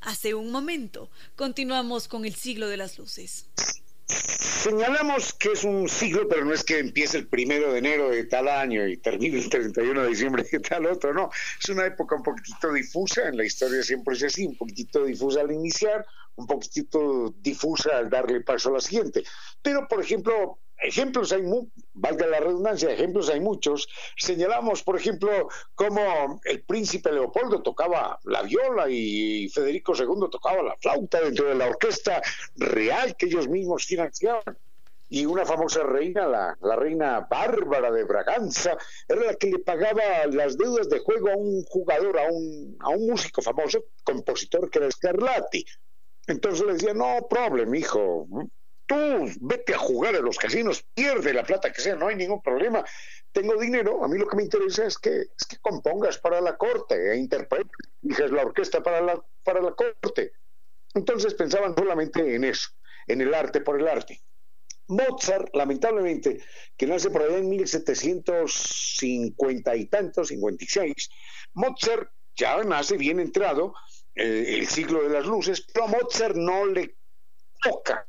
[0.00, 1.10] hace un momento.
[1.36, 3.46] Continuamos con el siglo de las luces.
[4.06, 8.24] Señalamos que es un siglo, pero no es que empiece el primero de enero de
[8.24, 11.30] tal año y termine el 31 de diciembre de tal otro, no.
[11.62, 15.40] Es una época un poquitito difusa, en la historia siempre es así, un poquitito difusa
[15.42, 16.04] al iniciar,
[16.36, 19.22] un poquitito difusa al darle paso a la siguiente.
[19.62, 21.42] Pero, por ejemplo, ejemplos hay,
[21.94, 23.88] valga la redundancia, ejemplos hay muchos.
[24.16, 30.76] Señalamos, por ejemplo, cómo el príncipe Leopoldo tocaba la viola y Federico II tocaba la
[30.76, 32.22] flauta dentro de la orquesta
[32.56, 34.56] real que ellos mismos financiaban.
[35.10, 38.76] Y una famosa reina, la, reina Bárbara de Braganza,
[39.08, 42.90] era la que le pagaba las deudas de juego a un jugador, a un, a
[42.90, 45.64] un músico famoso, compositor que era Scarlatti.
[46.26, 48.26] Entonces le decía, no problem, hijo,
[48.88, 52.42] tú vete a jugar a los casinos, pierde la plata que sea, no hay ningún
[52.42, 52.84] problema.
[53.30, 56.56] Tengo dinero, a mí lo que me interesa es que, es que compongas para la
[56.56, 57.70] corte e interpretes,
[58.00, 60.32] dijes la orquesta para la, para la corte.
[60.94, 62.70] Entonces pensaban solamente en eso,
[63.06, 64.22] en el arte por el arte.
[64.86, 66.42] Mozart, lamentablemente,
[66.74, 71.10] que nace por allá en 1750 y tantos, 56,
[71.52, 73.74] Mozart ya nace bien entrado,
[74.14, 76.96] eh, el siglo de las luces, pero a Mozart no le
[77.62, 78.06] toca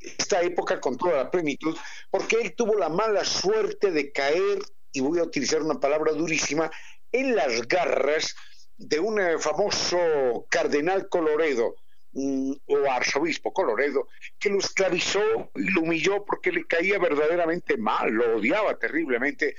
[0.00, 1.76] esta época con toda la plenitud,
[2.10, 4.58] porque él tuvo la mala suerte de caer,
[4.92, 6.70] y voy a utilizar una palabra durísima,
[7.12, 8.34] en las garras
[8.76, 11.74] de un eh, famoso cardenal Coloredo
[12.12, 14.08] mm, o arzobispo Coloredo,
[14.38, 19.54] que lo esclavizó y lo humilló porque le caía verdaderamente mal, lo odiaba terriblemente,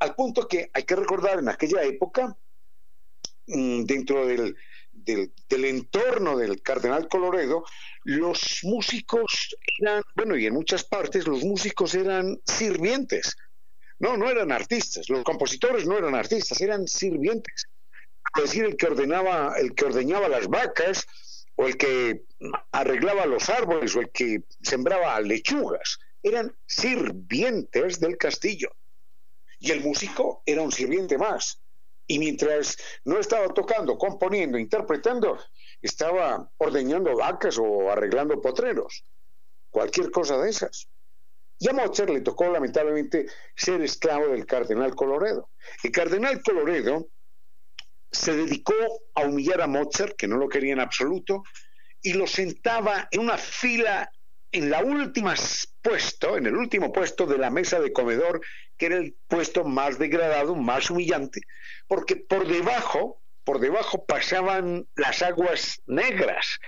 [0.00, 2.36] al punto que hay que recordar en aquella época,
[3.46, 4.56] mm, dentro del,
[5.04, 7.64] del, entorno del cardenal Coloredo,
[8.04, 13.36] los músicos eran, bueno, y en muchas partes los músicos eran sirvientes.
[13.98, 15.08] No, no eran artistas.
[15.08, 17.66] Los compositores no eran artistas, eran sirvientes.
[18.36, 21.06] Es decir, el que ordenaba, el que ordeñaba las vacas,
[21.56, 22.24] o el que
[22.72, 25.98] arreglaba los árboles, o el que sembraba lechugas.
[26.22, 28.70] eran sirvientes del castillo.
[29.60, 31.60] Y el músico era un sirviente más.
[32.06, 35.38] Y mientras no estaba tocando, componiendo, interpretando,
[35.80, 39.04] estaba ordeñando vacas o arreglando potreros.
[39.70, 40.88] Cualquier cosa de esas.
[41.58, 45.50] Y a Mozart le tocó lamentablemente ser esclavo del cardenal Coloredo.
[45.82, 47.08] El cardenal Coloredo
[48.10, 48.74] se dedicó
[49.14, 51.42] a humillar a Mozart, que no lo quería en absoluto,
[52.02, 54.10] y lo sentaba en una fila
[54.52, 55.34] en la última
[55.82, 58.40] puesto, en el último puesto de la mesa de comedor,
[58.76, 61.40] que era el puesto más degradado, más humillante,
[61.86, 66.58] porque por debajo, por debajo pasaban las aguas negras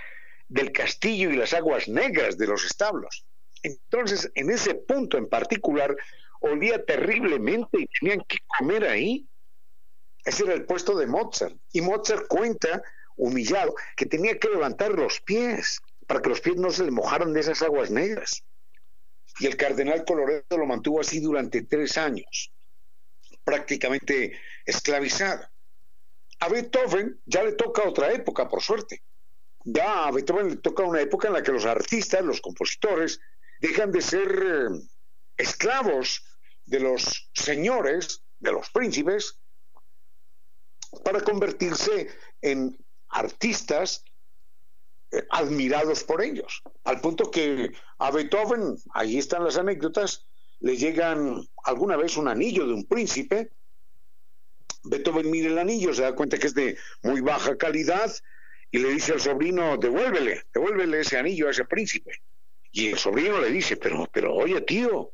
[0.47, 3.25] del castillo y las aguas negras de los establos.
[3.63, 5.95] Entonces, en ese punto en particular,
[6.39, 9.27] olía terriblemente y tenían que comer ahí.
[10.23, 11.55] Ese era el puesto de Mozart.
[11.73, 12.81] Y Mozart cuenta,
[13.15, 17.33] humillado, que tenía que levantar los pies para que los pies no se le mojaran
[17.33, 18.43] de esas aguas negras.
[19.39, 22.51] Y el cardenal Coloredo lo mantuvo así durante tres años,
[23.43, 25.47] prácticamente esclavizado.
[26.39, 29.03] A Beethoven ya le toca otra época, por suerte.
[29.63, 33.19] Ya a Beethoven le toca una época en la que los artistas, los compositores,
[33.59, 34.87] dejan de ser eh,
[35.35, 36.23] esclavos
[36.65, 39.39] de los señores, de los príncipes,
[41.03, 42.09] para convertirse
[42.41, 42.77] en
[43.09, 44.03] artistas
[45.29, 50.25] admirados por ellos, al punto que a Beethoven, ahí están las anécdotas,
[50.59, 53.51] le llegan alguna vez un anillo de un príncipe,
[54.83, 58.11] Beethoven mira el anillo, se da cuenta que es de muy baja calidad
[58.71, 62.21] y le dice al sobrino, devuélvele, devuélvele ese anillo a ese príncipe.
[62.71, 65.11] Y el sobrino le dice, pero, pero oye tío,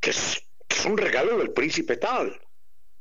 [0.00, 0.42] que es,
[0.86, 2.40] un regalo del príncipe tal.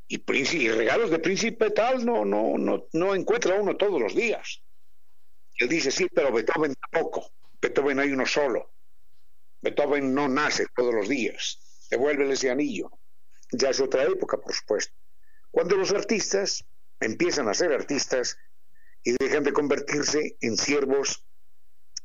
[0.07, 4.13] Y, príncipe, y regalos de príncipe tal no, no, no, no encuentra uno todos los
[4.13, 4.61] días.
[5.61, 7.33] Él dice, sí, pero Beethoven tampoco.
[7.61, 8.71] Beethoven hay uno solo.
[9.61, 11.59] Beethoven no nace todos los días.
[11.91, 12.89] Devuélvele ese anillo.
[13.51, 14.91] Ya es otra época, por supuesto.
[15.51, 16.65] Cuando los artistas
[16.99, 18.39] empiezan a ser artistas
[19.03, 21.23] y dejan de convertirse en siervos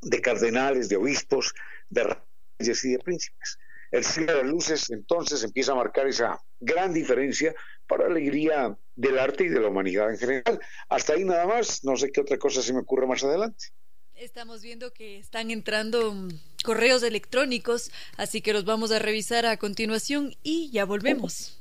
[0.03, 1.55] de cardenales, de obispos,
[1.89, 2.15] de
[2.59, 3.59] reyes y de príncipes.
[3.91, 7.55] El cielo de luces entonces empieza a marcar esa gran diferencia
[7.87, 10.61] para alegría del arte y de la humanidad en general.
[10.89, 13.67] Hasta ahí nada más, no sé qué otra cosa se me ocurre más adelante.
[14.15, 16.29] Estamos viendo que están entrando mm,
[16.65, 21.61] correos electrónicos, así que los vamos a revisar a continuación y ya volvemos.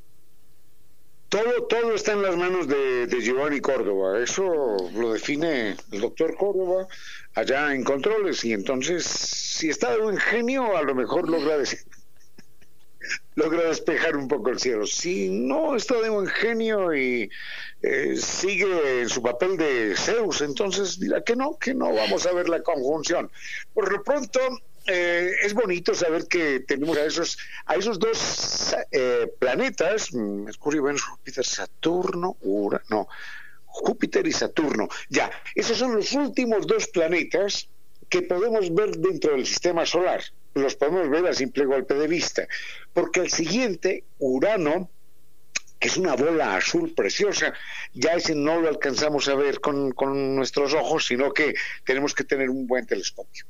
[1.29, 4.19] Todo, todo está en las manos de, Giovanni Córdoba.
[4.19, 4.43] Eso
[4.95, 6.87] lo define el doctor Córdoba
[7.35, 8.43] allá en controles.
[8.45, 11.79] Y entonces, si está de buen genio, a lo mejor logra decir,
[13.35, 14.85] logra despejar un poco el cielo.
[14.85, 17.29] Si no está de buen genio y
[17.81, 22.33] eh, sigue en su papel de Zeus, entonces dirá que no, que no vamos a
[22.33, 23.31] ver la conjunción.
[23.73, 24.39] Por lo pronto,
[24.87, 31.03] eh, es bonito saber que tenemos a esos, a esos dos eh, planetas, Mercurio, Venus,
[31.03, 33.07] Júpiter, Saturno, Urano, no,
[33.65, 34.89] Júpiter y Saturno.
[35.09, 37.69] Ya, esos son los últimos dos planetas
[38.09, 40.21] que podemos ver dentro del sistema solar.
[40.53, 42.47] Los podemos ver a simple golpe de vista,
[42.93, 44.89] porque el siguiente, Urano,
[45.79, 47.53] que es una bola azul preciosa,
[47.93, 51.53] ya ese no lo alcanzamos a ver con, con nuestros ojos, sino que
[51.85, 53.45] tenemos que tener un buen telescopio.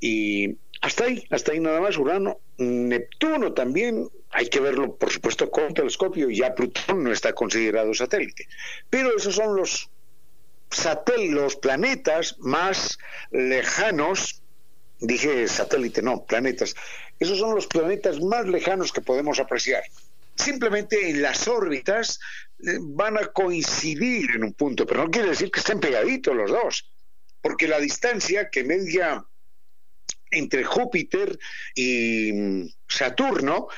[0.00, 2.40] Y hasta ahí, hasta ahí nada más, Urano.
[2.58, 8.46] Neptuno también, hay que verlo, por supuesto, con telescopio, ya Plutón no está considerado satélite.
[8.90, 9.90] Pero esos son los
[10.70, 12.98] satélites, los planetas más
[13.30, 14.42] lejanos,
[15.06, 16.74] dije satélite, no, planetas.
[17.18, 19.84] Esos son los planetas más lejanos que podemos apreciar.
[20.36, 22.18] simplemente en las órbitas
[22.58, 26.50] eh, van a coincidir en un punto, pero no quiere decir que estén pegaditos los
[26.50, 26.90] dos,
[27.40, 29.24] porque la distancia que media
[30.32, 31.38] entre Júpiter
[31.74, 33.68] y mm, Saturno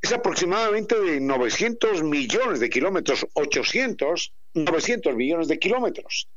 [0.00, 6.28] es aproximadamente de 900 millones de kilómetros, 800, 900 millones de kilómetros.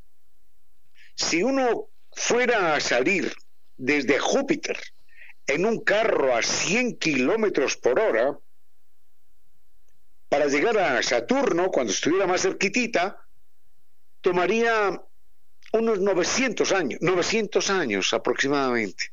[1.16, 3.36] Si uno fuera a salir
[3.78, 4.78] desde Júpiter
[5.46, 8.38] en un carro a 100 kilómetros por hora,
[10.30, 13.26] para llegar a Saturno, cuando estuviera más cerquitita,
[14.20, 15.02] tomaría
[15.72, 19.06] unos 900 años, 900 años aproximadamente.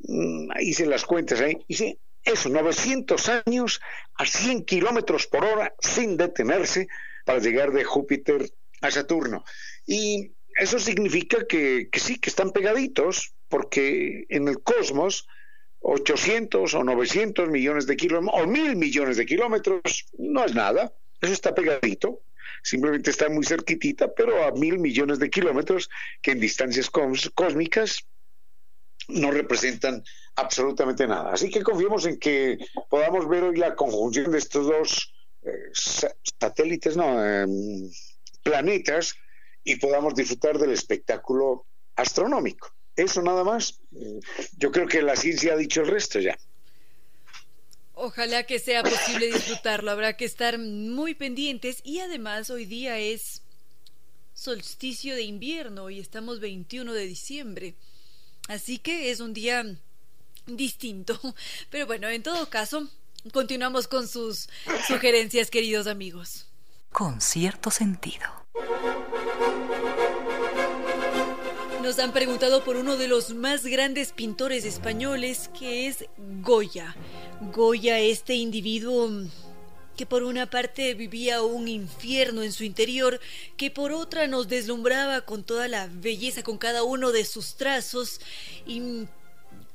[0.00, 3.80] Mm, hice las cuentas, ahí hice eso, 900 años
[4.14, 6.88] a 100 kilómetros por hora sin detenerse
[7.24, 8.50] para llegar de Júpiter
[8.82, 9.44] a Saturno.
[9.86, 15.28] Y eso significa que, que sí, que están pegaditos, porque en el cosmos
[15.80, 21.32] 800 o 900 millones de kilómetros o mil millones de kilómetros no es nada, eso
[21.32, 22.22] está pegadito,
[22.62, 25.90] simplemente está muy cerquitita, pero a mil millones de kilómetros
[26.22, 28.06] que en distancias cósmicas
[29.08, 30.04] no representan
[30.36, 31.32] absolutamente nada.
[31.32, 35.70] Así que confiemos en que podamos ver hoy la conjunción de estos dos eh,
[36.38, 37.90] satélites, no, em,
[38.42, 39.14] planetas,
[39.64, 42.72] y podamos disfrutar del espectáculo astronómico.
[43.00, 43.80] Eso nada más.
[44.58, 46.38] Yo creo que la ciencia ha dicho el resto ya.
[47.94, 49.90] Ojalá que sea posible disfrutarlo.
[49.90, 53.42] Habrá que estar muy pendientes y además hoy día es
[54.34, 57.74] solsticio de invierno y estamos 21 de diciembre.
[58.48, 59.64] Así que es un día
[60.46, 61.18] distinto.
[61.70, 62.86] Pero bueno, en todo caso,
[63.32, 64.50] continuamos con sus
[64.86, 66.46] sugerencias, queridos amigos.
[66.92, 68.26] Con cierto sentido.
[71.82, 76.04] Nos han preguntado por uno de los más grandes pintores españoles, que es
[76.42, 76.94] Goya.
[77.52, 79.10] Goya, este individuo
[79.96, 83.18] que por una parte vivía un infierno en su interior,
[83.56, 88.20] que por otra nos deslumbraba con toda la belleza, con cada uno de sus trazos,
[88.66, 89.06] y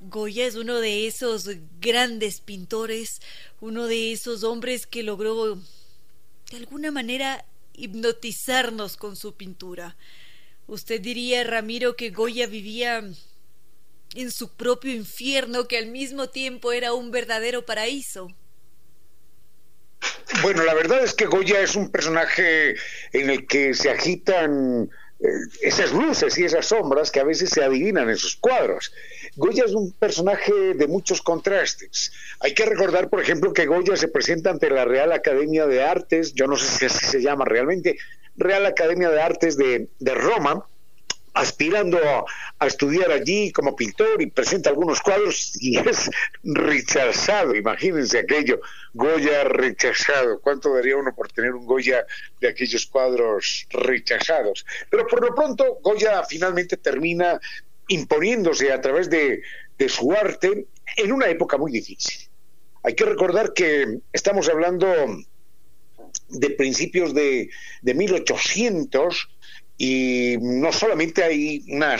[0.01, 1.49] Goya es uno de esos
[1.81, 3.19] grandes pintores,
[3.61, 5.55] uno de esos hombres que logró
[6.51, 9.97] de alguna manera hipnotizarnos con su pintura.
[10.67, 13.03] Usted diría, Ramiro, que Goya vivía
[14.15, 18.27] en su propio infierno, que al mismo tiempo era un verdadero paraíso.
[20.41, 22.75] Bueno, la verdad es que Goya es un personaje
[23.13, 24.89] en el que se agitan
[25.61, 28.91] esas luces y esas sombras que a veces se adivinan en sus cuadros.
[29.35, 32.11] Goya es un personaje de muchos contrastes.
[32.39, 36.33] Hay que recordar, por ejemplo, que Goya se presenta ante la Real Academia de Artes,
[36.33, 37.97] yo no sé si así se llama realmente,
[38.37, 40.65] Real Academia de Artes de, Roma,
[41.35, 42.25] aspirando a,
[42.65, 46.09] estudiar allí como pintor y presenta algunos cuadros y es
[46.43, 47.53] rechazado.
[47.53, 48.59] Imagínense aquello,
[48.93, 50.39] Goya rechazado.
[50.39, 52.05] ¿Cuánto daría uno por tener un Goya
[52.39, 54.65] de aquellos cuadros rechazados?
[54.89, 57.39] Pero por lo pronto, Goya finalmente termina
[57.89, 59.41] imponiéndose a través de,
[59.77, 60.65] de su arte
[60.97, 62.29] en una época muy difícil.
[62.81, 64.87] Hay que recordar que estamos hablando
[66.29, 67.49] de principios de,
[67.81, 69.29] de 1800
[69.77, 71.97] y no solamente hay una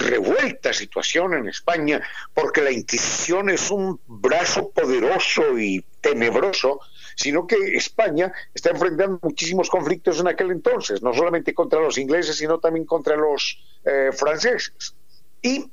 [0.00, 2.00] revuelta situación en España,
[2.32, 6.80] porque la Inquisición es un brazo poderoso y tenebroso,
[7.16, 12.36] sino que España está enfrentando muchísimos conflictos en aquel entonces, no solamente contra los ingleses,
[12.36, 14.94] sino también contra los eh, franceses.
[15.42, 15.70] Y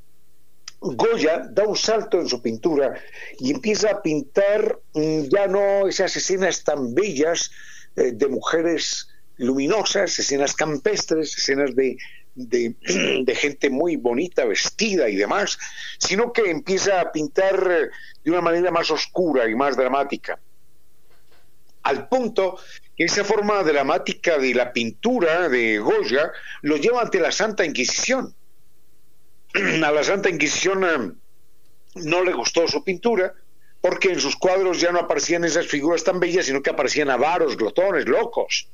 [0.80, 2.94] Goya da un salto en su pintura
[3.38, 7.50] y empieza a pintar mm, ya no esas escenas tan bellas
[7.96, 11.96] eh, de mujeres luminosas, escenas campestres, escenas de,
[12.34, 15.58] de, gente muy bonita, vestida y demás,
[15.98, 17.90] sino que empieza a pintar
[18.24, 20.38] de una manera más oscura y más dramática.
[21.82, 22.58] Al punto
[22.96, 26.32] que esa forma dramática de la pintura de Goya
[26.62, 28.34] lo lleva ante la Santa Inquisición.
[29.84, 31.12] A la Santa Inquisición eh,
[31.96, 33.34] no le gustó su pintura
[33.80, 37.56] porque en sus cuadros ya no aparecían esas figuras tan bellas, sino que aparecían avaros,
[37.56, 38.68] glotones, locos,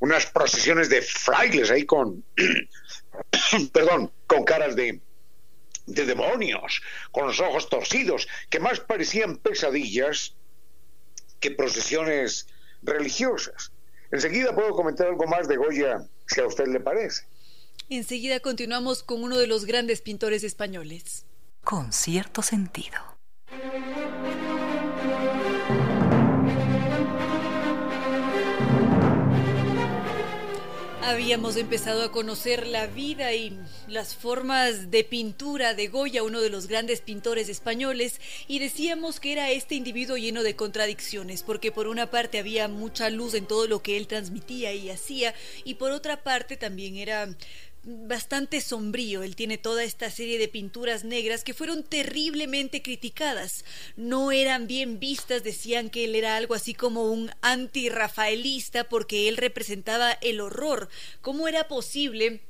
[0.00, 2.24] unas procesiones de frailes ahí con,
[3.72, 5.00] perdón, con caras de,
[5.86, 10.34] de demonios, con los ojos torcidos, que más parecían pesadillas
[11.40, 12.46] que procesiones
[12.82, 13.72] religiosas.
[14.10, 17.24] Enseguida puedo comentar algo más de Goya, si a usted le parece.
[17.88, 21.24] Enseguida continuamos con uno de los grandes pintores españoles.
[21.64, 23.11] Con cierto sentido.
[31.04, 36.48] Habíamos empezado a conocer la vida y las formas de pintura de Goya, uno de
[36.48, 41.88] los grandes pintores españoles, y decíamos que era este individuo lleno de contradicciones, porque por
[41.88, 45.34] una parte había mucha luz en todo lo que él transmitía y hacía,
[45.64, 47.34] y por otra parte también era
[47.84, 49.22] bastante sombrío.
[49.22, 53.64] Él tiene toda esta serie de pinturas negras que fueron terriblemente criticadas.
[53.96, 59.36] No eran bien vistas, decían que él era algo así como un anti-rafaelista porque él
[59.36, 60.88] representaba el horror.
[61.20, 62.40] ¿Cómo era posible?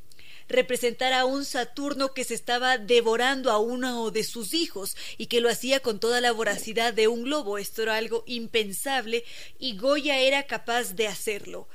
[0.49, 5.41] representar a un Saturno que se estaba devorando a uno de sus hijos y que
[5.41, 7.59] lo hacía con toda la voracidad de un globo.
[7.59, 9.25] Esto era algo impensable
[9.59, 11.69] y Goya era capaz de hacerlo.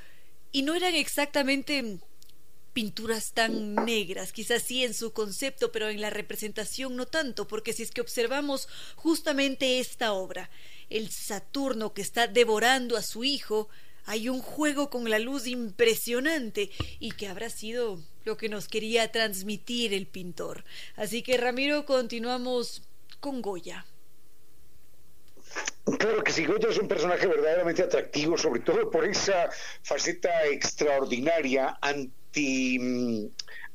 [0.52, 1.98] Y no eran exactamente
[2.78, 7.72] pinturas tan negras, quizás sí en su concepto, pero en la representación no tanto, porque
[7.72, 10.48] si es que observamos justamente esta obra,
[10.88, 13.68] el Saturno que está devorando a su hijo,
[14.04, 16.70] hay un juego con la luz impresionante
[17.00, 20.64] y que habrá sido lo que nos quería transmitir el pintor.
[20.94, 22.82] Así que Ramiro, continuamos
[23.18, 23.86] con Goya.
[25.98, 29.50] Claro que sí, Goya es un personaje verdaderamente atractivo, sobre todo por esa
[29.82, 31.76] faceta extraordinaria,
[32.28, 33.30] anti, mm,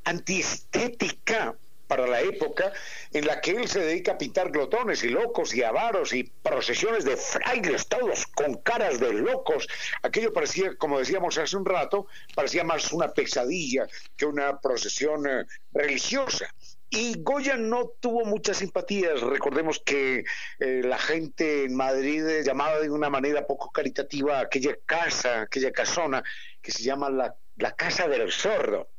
[0.05, 1.55] antiestética
[1.87, 2.71] para la época
[3.11, 7.05] en la que él se dedica a pintar glotones y locos y avaros y procesiones
[7.05, 9.67] de frailes, todos con caras de locos.
[10.01, 13.85] Aquello parecía, como decíamos hace un rato, parecía más una pesadilla
[14.17, 16.47] que una procesión eh, religiosa.
[16.89, 19.21] Y Goya no tuvo muchas simpatías.
[19.21, 20.25] Recordemos que
[20.59, 26.23] eh, la gente en Madrid llamaba de una manera poco caritativa aquella casa, aquella casona
[26.61, 28.89] que se llama la, la Casa del Sordo.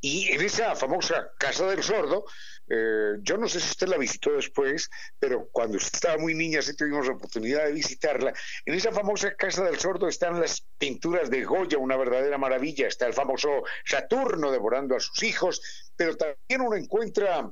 [0.00, 2.24] Y en esa famosa Casa del Sordo,
[2.68, 6.62] eh, yo no sé si usted la visitó después, pero cuando usted estaba muy niña
[6.62, 8.32] sí tuvimos la oportunidad de visitarla.
[8.64, 12.88] En esa famosa Casa del Sordo están las pinturas de Goya, una verdadera maravilla.
[12.88, 17.50] Está el famoso Saturno devorando a sus hijos, pero también uno encuentra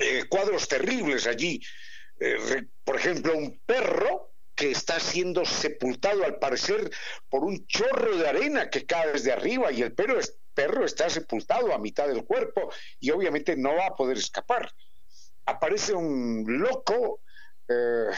[0.00, 1.60] eh, cuadros terribles allí.
[2.20, 6.90] Eh, por ejemplo, un perro que está siendo sepultado al parecer
[7.30, 10.18] por un chorro de arena que cae desde arriba y el perro,
[10.52, 14.74] perro está sepultado a mitad del cuerpo y obviamente no va a poder escapar.
[15.46, 17.20] Aparece un loco,
[17.68, 18.10] eh,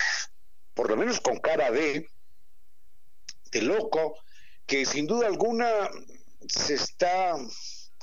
[0.72, 2.08] por lo menos con cara de,
[3.52, 4.16] de loco,
[4.64, 5.90] que sin duda alguna
[6.48, 7.36] se está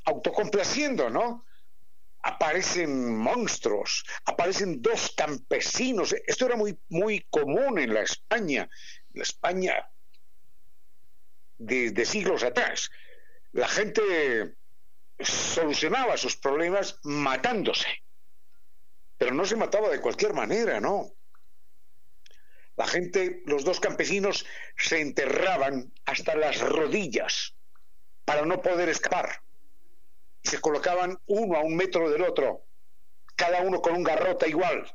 [0.05, 1.43] autocomplaciendo, ¿no?
[2.27, 6.13] Aparecen monstruos, aparecen dos campesinos.
[6.25, 8.69] Esto era muy, muy común en la España,
[9.13, 9.89] la España
[11.57, 12.91] de, siglos atrás.
[13.53, 14.57] La gente
[15.19, 17.87] solucionaba sus problemas matándose,
[19.17, 21.13] pero no se mataba de cualquier manera, ¿no?
[22.75, 27.55] La gente, los dos campesinos, se enterraban hasta las rodillas
[28.25, 29.46] para no poder escapar
[30.43, 32.65] se colocaban uno a un metro del otro,
[33.35, 34.91] cada uno con un garrote igual,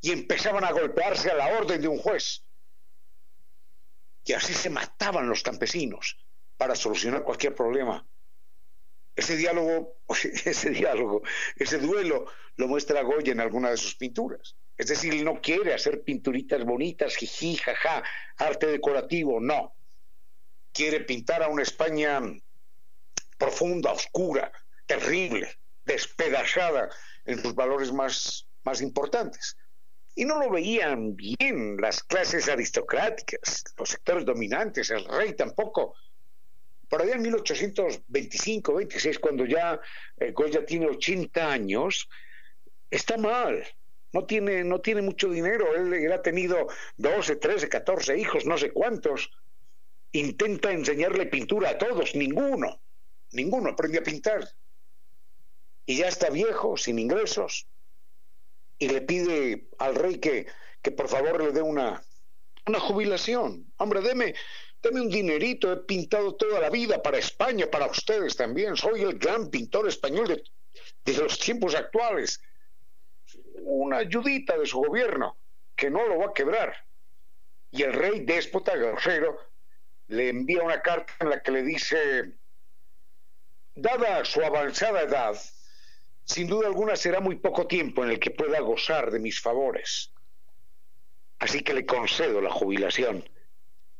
[0.00, 2.44] y empezaban a golpearse a la orden de un juez.
[4.24, 6.18] Y así se mataban los campesinos
[6.56, 8.06] para solucionar cualquier problema.
[9.14, 9.96] Ese diálogo,
[10.44, 11.22] ese diálogo,
[11.56, 12.26] ese duelo
[12.56, 14.56] lo muestra Goya en alguna de sus pinturas.
[14.76, 18.02] Es decir, él no quiere hacer pinturitas bonitas, jiji, jaja,
[18.36, 19.74] arte decorativo, no.
[20.72, 22.20] Quiere pintar a una España
[23.38, 24.50] profunda, oscura,
[24.86, 25.48] terrible,
[25.84, 26.88] despedazada
[27.24, 29.56] en sus valores más, más importantes.
[30.14, 35.94] Y no lo veían bien las clases aristocráticas, los sectores dominantes, el rey tampoco.
[36.88, 39.78] Por allá en 1825-26, cuando ya
[40.18, 42.08] eh, Goya tiene 80 años,
[42.90, 43.66] está mal.
[44.12, 45.74] No tiene, no tiene mucho dinero.
[45.74, 49.30] Él, él ha tenido 12, 13, 14 hijos, no sé cuántos.
[50.12, 52.80] Intenta enseñarle pintura a todos, ninguno
[53.32, 54.48] ninguno aprende a pintar.
[55.84, 57.66] Y ya está viejo, sin ingresos,
[58.78, 60.46] y le pide al rey que,
[60.82, 62.02] que por favor le dé una,
[62.66, 63.72] una jubilación.
[63.76, 64.34] Hombre, deme,
[64.82, 68.76] deme un dinerito, he pintado toda la vida para España, para ustedes también.
[68.76, 70.42] Soy el gran pintor español de,
[71.04, 72.40] de los tiempos actuales.
[73.62, 75.38] Una ayudita de su gobierno,
[75.74, 76.76] que no lo va a quebrar.
[77.70, 79.38] Y el rey déspota, grosero,
[80.08, 82.32] le envía una carta en la que le dice,
[83.76, 85.38] Dada su avanzada edad,
[86.24, 90.12] sin duda alguna será muy poco tiempo en el que pueda gozar de mis favores.
[91.38, 93.28] Así que le concedo la jubilación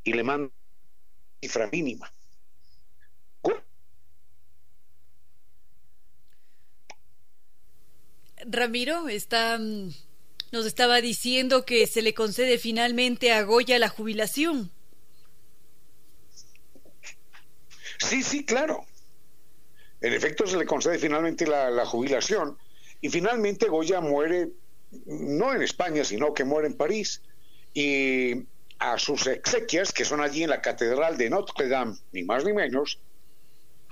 [0.02, 0.52] y le mando
[1.40, 2.12] cifra mínima.
[8.48, 9.92] Ramiro está mm,
[10.52, 14.70] nos estaba diciendo que se le concede finalmente a Goya la jubilación.
[17.98, 18.84] Sí, sí, claro.
[20.06, 22.56] En efecto, se le concede finalmente la, jubilación
[23.00, 24.50] y finalmente Goya muere,
[25.04, 27.22] no en España, sino que muere en París.
[27.74, 28.44] Y
[28.78, 32.52] a sus exequias, que son allí en la Catedral de Notre Dame, ni más ni
[32.52, 33.00] menos,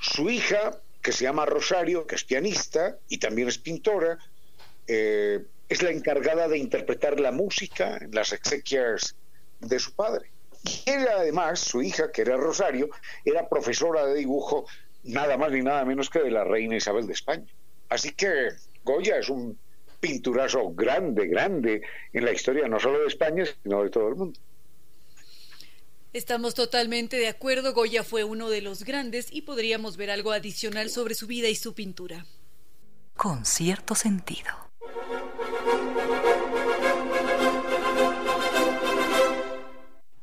[0.01, 4.17] su hija, que se llama Rosario, que es pianista y también es pintora,
[4.87, 9.17] eh, es la encargada de interpretar la música en las exequias
[9.59, 10.31] de su padre.
[10.63, 12.89] Y ella, además, su hija, que era Rosario,
[13.25, 14.65] era profesora de dibujo
[15.05, 17.47] nada más ni nada menos que de la reina Isabel de España.
[17.89, 18.49] Así que
[18.83, 19.59] Goya es un
[20.01, 21.83] pinturazo grande, grande
[22.13, 24.41] en la historia no solo de España, sino de todo el mundo.
[26.13, 30.91] Estamos totalmente de acuerdo, Goya fue uno de los grandes y podríamos ver algo adicional
[30.91, 32.27] sobre su vida y su pintura.
[33.17, 34.51] Con cierto sentido.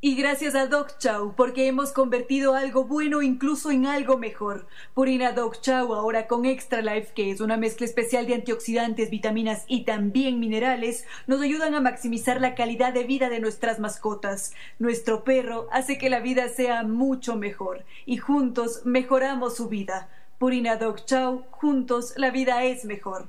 [0.03, 4.65] Y gracias a Doc Chow, porque hemos convertido algo bueno incluso en algo mejor.
[4.95, 9.63] Purina Doc Chow ahora con Extra Life, que es una mezcla especial de antioxidantes, vitaminas
[9.67, 14.55] y también minerales, nos ayudan a maximizar la calidad de vida de nuestras mascotas.
[14.79, 20.09] Nuestro perro hace que la vida sea mucho mejor y juntos mejoramos su vida.
[20.39, 23.27] Purina Doc Chow, juntos la vida es mejor.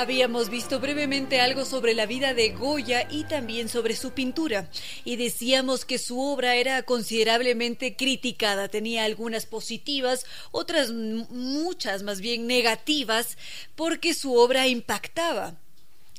[0.00, 4.70] Habíamos visto brevemente algo sobre la vida de Goya y también sobre su pintura,
[5.04, 12.46] y decíamos que su obra era considerablemente criticada, tenía algunas positivas, otras muchas más bien
[12.46, 13.36] negativas,
[13.76, 15.56] porque su obra impactaba.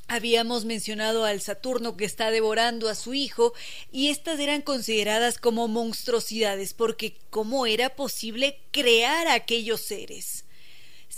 [0.08, 3.52] Habíamos mencionado al Saturno que está devorando a su hijo
[3.92, 10.41] y estas eran consideradas como monstruosidades porque ¿cómo era posible crear aquellos seres?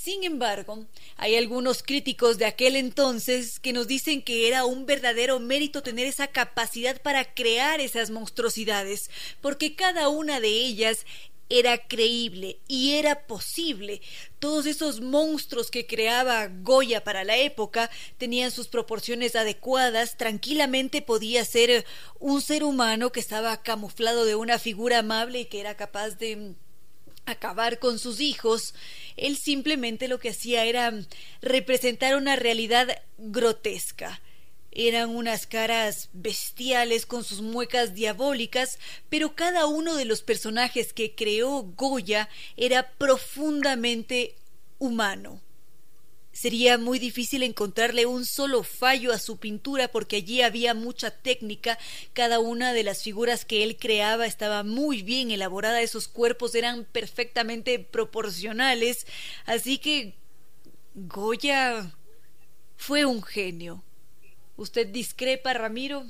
[0.03, 0.85] Sin embargo,
[1.15, 6.05] hay algunos críticos de aquel entonces que nos dicen que era un verdadero mérito tener
[6.07, 11.05] esa capacidad para crear esas monstruosidades, porque cada una de ellas
[11.47, 14.01] era creíble y era posible.
[14.39, 21.45] Todos esos monstruos que creaba Goya para la época tenían sus proporciones adecuadas, tranquilamente podía
[21.45, 21.85] ser
[22.19, 26.55] un ser humano que estaba camuflado de una figura amable y que era capaz de
[27.25, 28.73] acabar con sus hijos,
[29.15, 30.93] él simplemente lo que hacía era
[31.41, 34.21] representar una realidad grotesca.
[34.71, 41.13] Eran unas caras bestiales con sus muecas diabólicas, pero cada uno de los personajes que
[41.13, 44.35] creó Goya era profundamente
[44.79, 45.41] humano.
[46.43, 51.79] Sería muy difícil encontrarle un solo fallo a su pintura porque allí había mucha técnica,
[52.11, 56.83] cada una de las figuras que él creaba estaba muy bien elaborada, esos cuerpos eran
[56.83, 59.07] perfectamente proporcionales,
[59.45, 60.15] así que
[60.95, 61.95] Goya
[62.75, 63.81] fue un genio.
[64.57, 66.03] ¿Usted discrepa, Ramiro?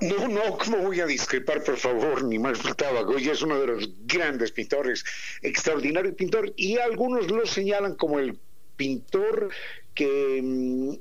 [0.00, 2.24] No, no, ¿cómo voy a discrepar, por favor?
[2.24, 3.02] Ni más faltaba.
[3.02, 5.04] Goya es uno de los grandes pintores,
[5.42, 8.36] extraordinario pintor, y algunos lo señalan como el
[8.78, 9.50] pintor
[9.94, 10.96] que mm,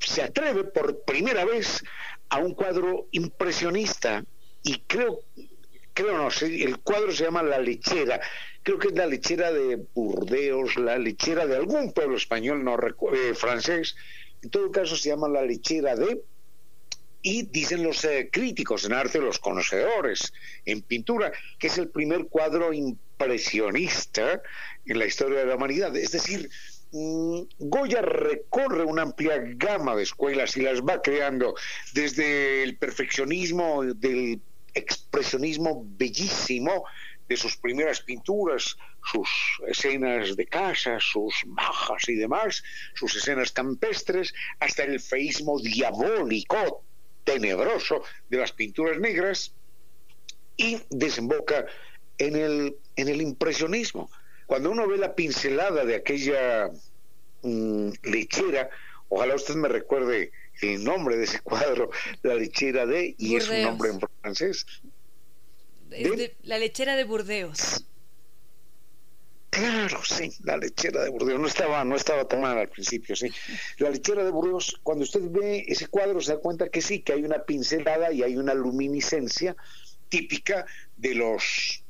[0.00, 1.84] se atreve por primera vez
[2.30, 4.24] a un cuadro impresionista.
[4.64, 5.20] Y creo,
[5.92, 8.20] creo no, el cuadro se llama La Lechera.
[8.64, 13.34] Creo que es la lechera de Burdeos, la lechera de algún pueblo español, no eh,
[13.34, 13.94] francés.
[14.42, 16.22] En todo caso se llama La Lechera de
[17.26, 20.32] y dicen los eh, críticos en arte, los conocedores
[20.66, 24.42] en pintura, que es el primer cuadro impresionista
[24.84, 25.96] en la historia de la humanidad.
[25.96, 26.50] Es decir,
[27.58, 31.56] Goya recorre una amplia gama de escuelas y las va creando
[31.92, 34.40] desde el perfeccionismo, del
[34.74, 36.84] expresionismo bellísimo
[37.28, 38.76] de sus primeras pinturas,
[39.10, 39.28] sus
[39.66, 42.62] escenas de casa, sus bajas y demás,
[42.94, 46.84] sus escenas campestres, hasta el feísmo diabólico
[47.24, 49.52] tenebroso de las pinturas negras
[50.56, 51.66] y desemboca
[52.18, 54.08] en el, en el impresionismo.
[54.46, 56.70] Cuando uno ve la pincelada de aquella
[57.42, 58.70] mm, lechera,
[59.08, 61.90] ojalá usted me recuerde el nombre de ese cuadro,
[62.22, 64.66] la lechera de, y es un nombre en francés.
[66.42, 67.84] la lechera de Burdeos.
[69.50, 71.38] Claro, sí, la lechera de Burdeos.
[71.38, 73.30] No estaba, no estaba tomada al principio, sí.
[73.78, 77.12] La lechera de Burdeos, cuando usted ve ese cuadro, se da cuenta que sí, que
[77.12, 79.54] hay una pincelada y hay una luminiscencia
[80.08, 80.66] típica
[80.96, 81.83] de los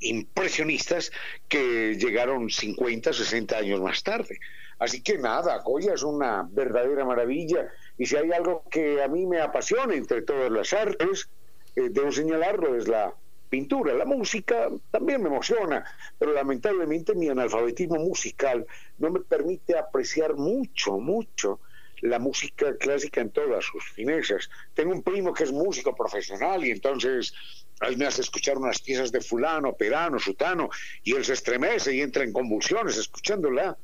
[0.00, 1.12] impresionistas
[1.48, 4.38] que llegaron 50, 60 años más tarde.
[4.78, 7.68] Así que nada, Goya es una verdadera maravilla.
[7.96, 11.28] Y si hay algo que a mí me apasiona entre todas las artes,
[11.74, 13.12] eh, debo señalarlo, es la
[13.48, 13.94] pintura.
[13.94, 15.84] La música también me emociona,
[16.18, 18.66] pero lamentablemente mi analfabetismo musical
[18.98, 21.60] no me permite apreciar mucho, mucho
[22.02, 24.48] la música clásica en todas sus finezas.
[24.74, 27.32] Tengo un primo que es músico profesional y entonces
[27.80, 30.68] él me hace escuchar unas piezas de fulano, perano, sutano,
[31.02, 33.76] y él se estremece y entra en convulsiones escuchándola.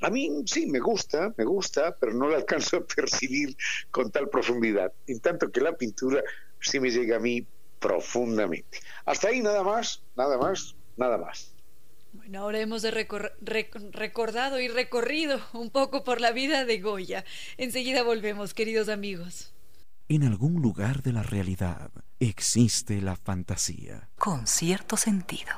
[0.00, 3.56] A mí sí, me gusta, me gusta, pero no la alcanzo a percibir
[3.90, 4.92] con tal profundidad.
[5.06, 6.22] En tanto que la pintura
[6.60, 7.46] sí me llega a mí
[7.78, 8.80] profundamente.
[9.04, 11.57] Hasta ahí nada más, nada más, nada más.
[12.12, 17.24] Bueno, ahora hemos recordado y recorrido un poco por la vida de Goya.
[17.56, 19.52] Enseguida volvemos, queridos amigos.
[20.08, 24.08] En algún lugar de la realidad existe la fantasía.
[24.16, 25.52] Con cierto sentido.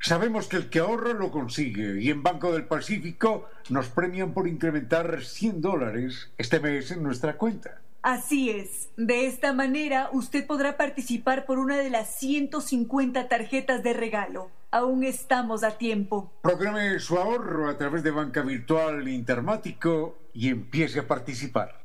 [0.00, 4.48] Sabemos que el que ahorra lo consigue y en Banco del Pacífico nos premian por
[4.48, 7.80] incrementar 100 dólares este mes en nuestra cuenta.
[8.02, 8.88] Así es.
[8.96, 14.50] De esta manera usted podrá participar por una de las 150 tarjetas de regalo.
[14.70, 16.32] Aún estamos a tiempo.
[16.42, 21.80] Programe su ahorro a través de banca virtual Intermático y empiece a participar.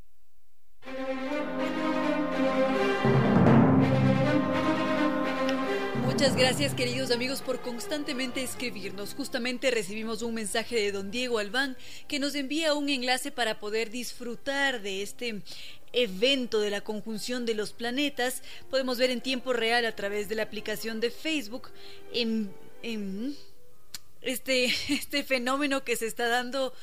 [6.06, 9.14] Muchas gracias queridos amigos por constantemente escribirnos.
[9.14, 11.76] Justamente recibimos un mensaje de don Diego Albán
[12.08, 15.42] que nos envía un enlace para poder disfrutar de este
[15.96, 18.44] evento de la conjunción de los planetas.
[18.70, 21.70] Podemos ver en tiempo real a través de la aplicación de Facebook
[22.14, 22.54] en,
[24.22, 26.74] este, este fenómeno que se está dando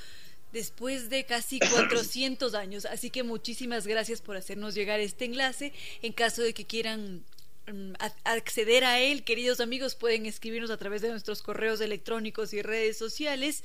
[0.53, 2.85] después de casi 400 años.
[2.87, 5.73] Así que muchísimas gracias por hacernos llegar este enlace.
[6.03, 7.25] En caso de que quieran
[7.67, 7.93] Mm,
[8.25, 12.97] acceder a él, queridos amigos, pueden escribirnos a través de nuestros correos electrónicos y redes
[12.97, 13.63] sociales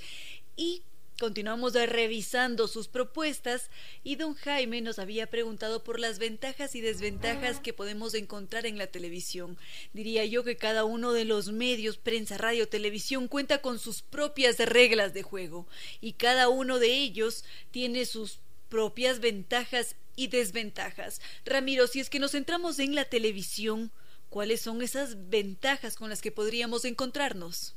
[0.55, 0.83] y
[1.19, 3.71] Continuamos revisando sus propuestas
[4.03, 8.77] y don Jaime nos había preguntado por las ventajas y desventajas que podemos encontrar en
[8.77, 9.57] la televisión.
[9.93, 14.59] Diría yo que cada uno de los medios, prensa, radio, televisión, cuenta con sus propias
[14.59, 15.65] reglas de juego
[16.01, 18.37] y cada uno de ellos tiene sus
[18.69, 21.19] propias ventajas y desventajas.
[21.45, 23.91] Ramiro, si es que nos centramos en la televisión,
[24.29, 27.76] ¿cuáles son esas ventajas con las que podríamos encontrarnos?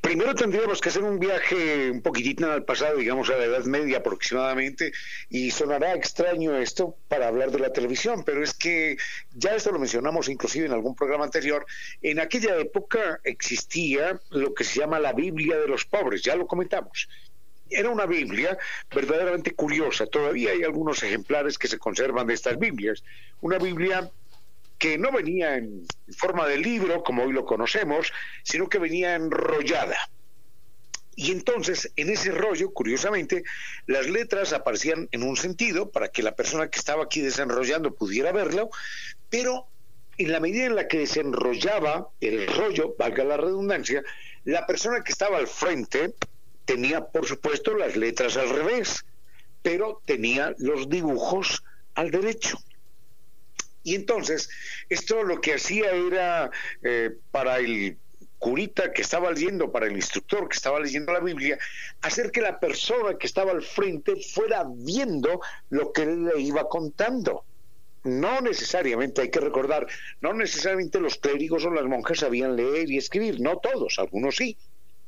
[0.00, 3.98] Primero tendríamos que hacer un viaje un poquitito al pasado, digamos a la Edad Media
[3.98, 4.92] aproximadamente,
[5.28, 8.96] y sonará extraño esto para hablar de la televisión, pero es que
[9.34, 11.66] ya esto lo mencionamos inclusive en algún programa anterior,
[12.02, 16.46] en aquella época existía lo que se llama la Biblia de los pobres, ya lo
[16.46, 17.08] comentamos,
[17.70, 18.56] era una Biblia
[18.94, 20.06] verdaderamente curiosa.
[20.06, 23.04] Todavía hay algunos ejemplares que se conservan de estas Biblias.
[23.40, 24.10] Una Biblia
[24.78, 28.12] que no venía en forma de libro, como hoy lo conocemos,
[28.42, 29.96] sino que venía enrollada.
[31.16, 33.42] Y entonces, en ese rollo, curiosamente,
[33.86, 38.30] las letras aparecían en un sentido para que la persona que estaba aquí desenrollando pudiera
[38.30, 38.70] verlo,
[39.28, 39.66] pero
[40.16, 44.04] en la medida en la que desenrollaba el rollo, valga la redundancia,
[44.44, 46.14] la persona que estaba al frente
[46.64, 49.04] tenía, por supuesto, las letras al revés,
[49.62, 51.64] pero tenía los dibujos
[51.94, 52.58] al derecho.
[53.82, 54.48] Y entonces,
[54.88, 56.50] esto lo que hacía era
[56.82, 57.96] eh, para el
[58.38, 61.58] curita que estaba leyendo, para el instructor que estaba leyendo la Biblia,
[62.02, 66.68] hacer que la persona que estaba al frente fuera viendo lo que él le iba
[66.68, 67.44] contando.
[68.04, 69.86] No necesariamente, hay que recordar,
[70.20, 74.56] no necesariamente los clérigos o las monjas sabían leer y escribir, no todos, algunos sí,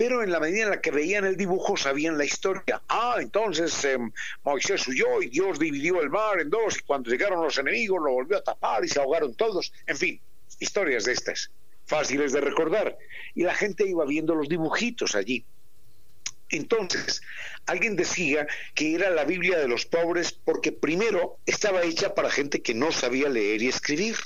[0.01, 2.81] pero en la medida en la que veían el dibujo sabían la historia.
[2.89, 4.11] Ah, entonces em,
[4.43, 8.13] Moisés huyó y Dios dividió el mar en dos y cuando llegaron los enemigos lo
[8.13, 9.75] volvió a tapar y se ahogaron todos.
[9.87, 10.19] En fin,
[10.59, 11.51] historias de estas,
[11.85, 12.97] fáciles de recordar.
[13.35, 15.45] Y la gente iba viendo los dibujitos allí.
[16.49, 17.21] Entonces,
[17.67, 22.63] alguien decía que era la Biblia de los pobres porque primero estaba hecha para gente
[22.63, 24.17] que no sabía leer y escribir.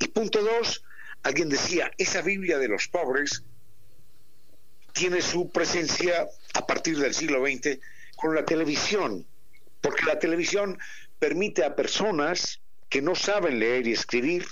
[0.00, 0.82] Y punto dos,
[1.22, 3.44] alguien decía, esa Biblia de los pobres
[4.94, 7.80] tiene su presencia a partir del siglo XX
[8.16, 9.26] con la televisión,
[9.80, 10.78] porque la televisión
[11.18, 14.46] permite a personas que no saben leer y escribir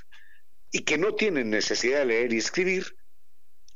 [0.73, 2.97] y que no tienen necesidad de leer y escribir,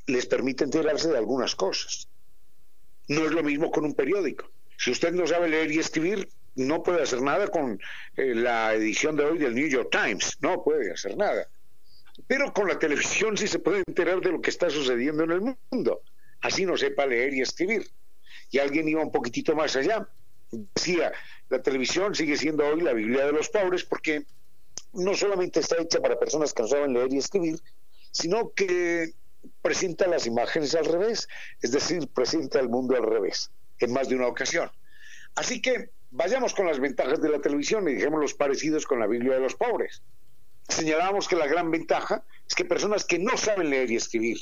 [0.06, 2.08] les permite enterarse de algunas cosas.
[3.06, 4.50] No es lo mismo con un periódico.
[4.76, 7.80] Si usted no sabe leer y escribir, no puede hacer nada con
[8.16, 11.46] eh, la edición de hoy del New York Times, no puede hacer nada.
[12.26, 15.56] Pero con la televisión sí se puede enterar de lo que está sucediendo en el
[15.70, 16.02] mundo
[16.40, 17.90] así no sepa leer y escribir.
[18.50, 20.08] Y alguien iba un poquitito más allá.
[20.50, 21.12] Decía,
[21.48, 24.24] la televisión sigue siendo hoy la Biblia de los pobres porque
[24.92, 27.60] no solamente está hecha para personas que no saben leer y escribir,
[28.10, 29.12] sino que
[29.62, 31.28] presenta las imágenes al revés,
[31.60, 34.70] es decir, presenta el mundo al revés, en más de una ocasión.
[35.34, 39.06] Así que vayamos con las ventajas de la televisión y dejemos los parecidos con la
[39.06, 40.02] Biblia de los pobres.
[40.68, 44.38] Señalábamos que la gran ventaja es que personas que no saben leer y escribir,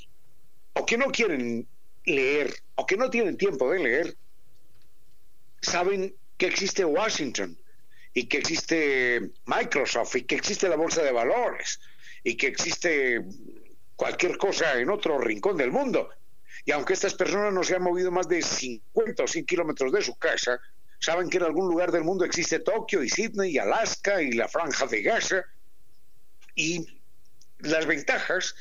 [0.75, 1.67] o que no quieren
[2.05, 4.17] leer o que no tienen tiempo de leer,
[5.61, 7.57] saben que existe Washington
[8.13, 11.81] y que existe Microsoft y que existe la bolsa de valores
[12.23, 13.25] y que existe
[13.97, 16.11] cualquier cosa en otro rincón del mundo.
[16.65, 20.03] Y aunque estas personas no se han movido más de 50 o 100 kilómetros de
[20.03, 20.61] su casa,
[20.99, 24.49] saben que en algún lugar del mundo existe Tokio y Sydney y Alaska y la
[24.49, 25.45] franja de Gaza.
[26.55, 26.87] Y
[27.59, 28.55] las ventajas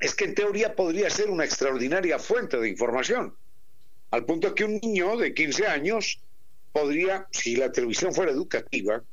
[0.00, 3.36] es que en teoría podría ser una extraordinaria fuente de información,
[4.10, 6.20] al punto que un niño de 15 años
[6.72, 9.04] podría, si la televisión fuera educativa,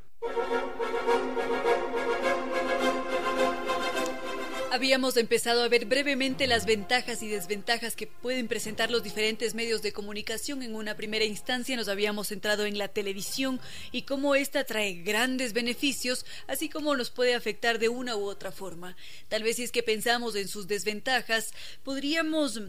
[4.75, 9.81] Habíamos empezado a ver brevemente las ventajas y desventajas que pueden presentar los diferentes medios
[9.81, 10.63] de comunicación.
[10.63, 13.61] En una primera instancia nos habíamos centrado en la televisión
[13.93, 18.51] y cómo ésta trae grandes beneficios, así como nos puede afectar de una u otra
[18.51, 18.97] forma.
[19.29, 21.53] Tal vez si es que pensamos en sus desventajas,
[21.85, 22.59] podríamos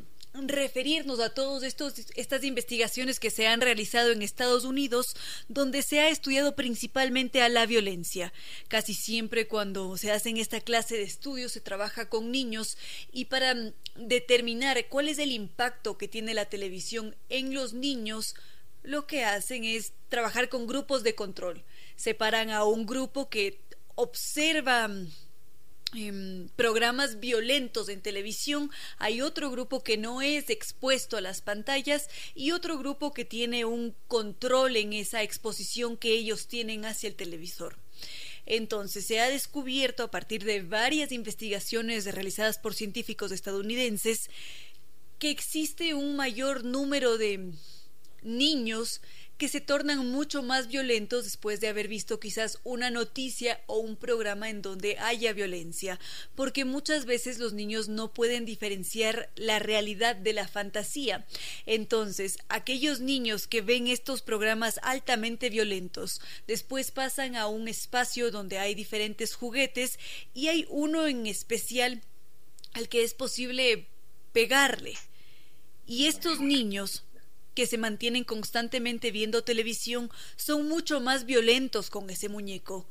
[0.42, 5.16] referirnos a todas estas investigaciones que se han realizado en Estados Unidos,
[5.48, 8.32] donde se ha estudiado principalmente a la violencia.
[8.68, 12.76] Casi siempre cuando se hacen esta clase de estudios se trabaja con niños
[13.12, 18.34] y para mm, determinar cuál es el impacto que tiene la televisión en los niños,
[18.82, 21.64] lo que hacen es trabajar con grupos de control.
[21.96, 23.60] Separan a un grupo que
[23.96, 24.88] observa
[25.94, 32.08] Em, programas violentos en televisión, hay otro grupo que no es expuesto a las pantallas
[32.34, 37.14] y otro grupo que tiene un control en esa exposición que ellos tienen hacia el
[37.14, 37.78] televisor.
[38.46, 44.28] Entonces se ha descubierto a partir de varias investigaciones realizadas por científicos estadounidenses
[45.18, 47.52] que existe un mayor número de
[48.22, 49.00] niños
[49.38, 53.96] que se tornan mucho más violentos después de haber visto quizás una noticia o un
[53.96, 56.00] programa en donde haya violencia,
[56.34, 61.26] porque muchas veces los niños no pueden diferenciar la realidad de la fantasía.
[61.66, 68.58] Entonces, aquellos niños que ven estos programas altamente violentos, después pasan a un espacio donde
[68.58, 69.98] hay diferentes juguetes
[70.32, 72.02] y hay uno en especial
[72.72, 73.88] al que es posible
[74.32, 74.94] pegarle.
[75.86, 77.05] Y estos niños
[77.56, 82.86] que se mantienen constantemente viendo televisión son mucho más violentos con ese muñeco.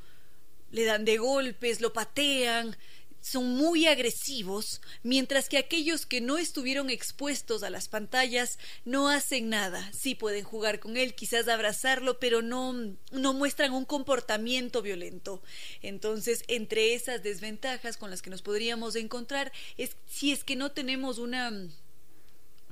[0.71, 2.75] Le dan de golpes, lo patean,
[3.21, 9.49] son muy agresivos, mientras que aquellos que no estuvieron expuestos a las pantallas no hacen
[9.49, 9.91] nada.
[9.93, 12.73] Sí pueden jugar con él, quizás abrazarlo, pero no,
[13.11, 15.41] no muestran un comportamiento violento.
[15.81, 20.71] Entonces, entre esas desventajas con las que nos podríamos encontrar es si es que no
[20.71, 21.51] tenemos una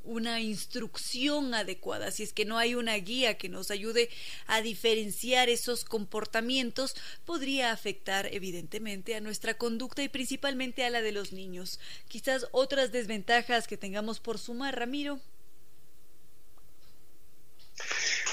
[0.03, 4.09] una instrucción adecuada, si es que no hay una guía que nos ayude
[4.47, 6.95] a diferenciar esos comportamientos,
[7.25, 11.79] podría afectar evidentemente a nuestra conducta y principalmente a la de los niños.
[12.07, 15.19] Quizás otras desventajas que tengamos por sumar, Ramiro.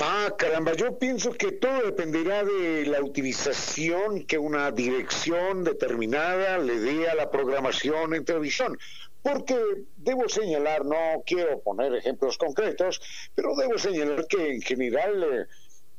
[0.03, 6.79] Ah, caramba, yo pienso que todo dependerá de la utilización que una dirección determinada le
[6.79, 8.79] dé a la programación en televisión.
[9.23, 9.59] Porque
[9.97, 13.01] debo señalar, no quiero poner ejemplos concretos,
[13.35, 15.47] pero debo señalar que en general eh,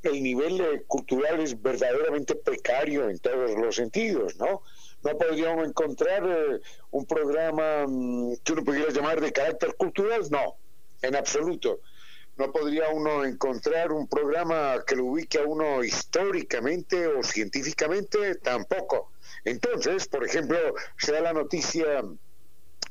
[0.03, 4.63] el nivel eh, cultural es verdaderamente precario en todos los sentidos, ¿no?
[5.03, 6.59] No podría uno encontrar eh,
[6.91, 10.55] un programa mm, que uno pudiera llamar de carácter cultural, no,
[11.01, 11.81] en absoluto.
[12.37, 19.11] No podría uno encontrar un programa que lo ubique a uno históricamente o científicamente, tampoco.
[19.43, 20.57] Entonces, por ejemplo,
[20.97, 22.03] se da la noticia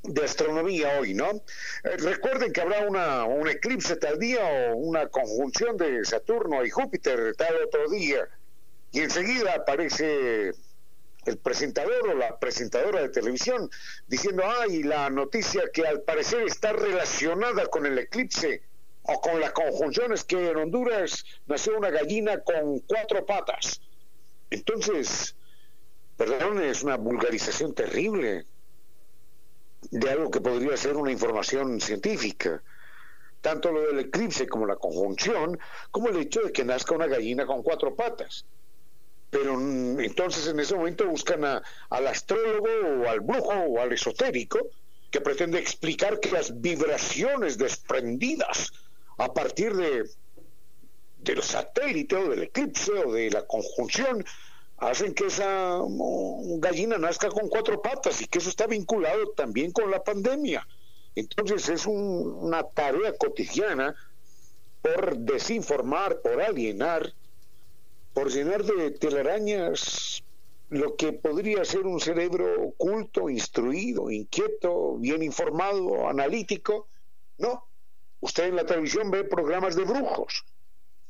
[0.02, 1.30] de astronomía hoy, ¿no?
[1.30, 4.40] Eh, recuerden que habrá una, un eclipse tal día
[4.70, 8.28] o una conjunción de Saturno y Júpiter tal otro día.
[8.92, 10.52] Y enseguida aparece
[11.26, 13.70] el presentador o la presentadora de televisión
[14.06, 18.62] diciendo, ay, la noticia que al parecer está relacionada con el eclipse
[19.02, 23.80] o con las conjunciones que en Honduras nació una gallina con cuatro patas.
[24.50, 25.36] Entonces,
[26.16, 28.46] perdón, es una vulgarización terrible
[29.90, 32.62] de algo que podría ser una información científica.
[33.40, 35.58] Tanto lo del eclipse como la conjunción,
[35.90, 38.44] como el hecho de que nazca una gallina con cuatro patas.
[39.30, 42.68] Pero mm, entonces en ese momento buscan al astrólogo
[43.02, 44.58] o al brujo o al esotérico
[45.10, 48.72] que pretende explicar que las vibraciones desprendidas
[49.18, 50.04] a partir de
[51.18, 54.24] del satélite o del eclipse o de la conjunción
[54.80, 55.78] hacen que esa
[56.58, 60.66] gallina nazca con cuatro patas y que eso está vinculado también con la pandemia.
[61.14, 63.94] Entonces es una tarea cotidiana
[64.80, 67.12] por desinformar, por alienar,
[68.14, 70.24] por llenar de telarañas
[70.70, 76.88] lo que podría ser un cerebro oculto, instruido, inquieto, bien informado, analítico.
[77.36, 77.66] No,
[78.20, 80.46] usted en la televisión ve programas de brujos,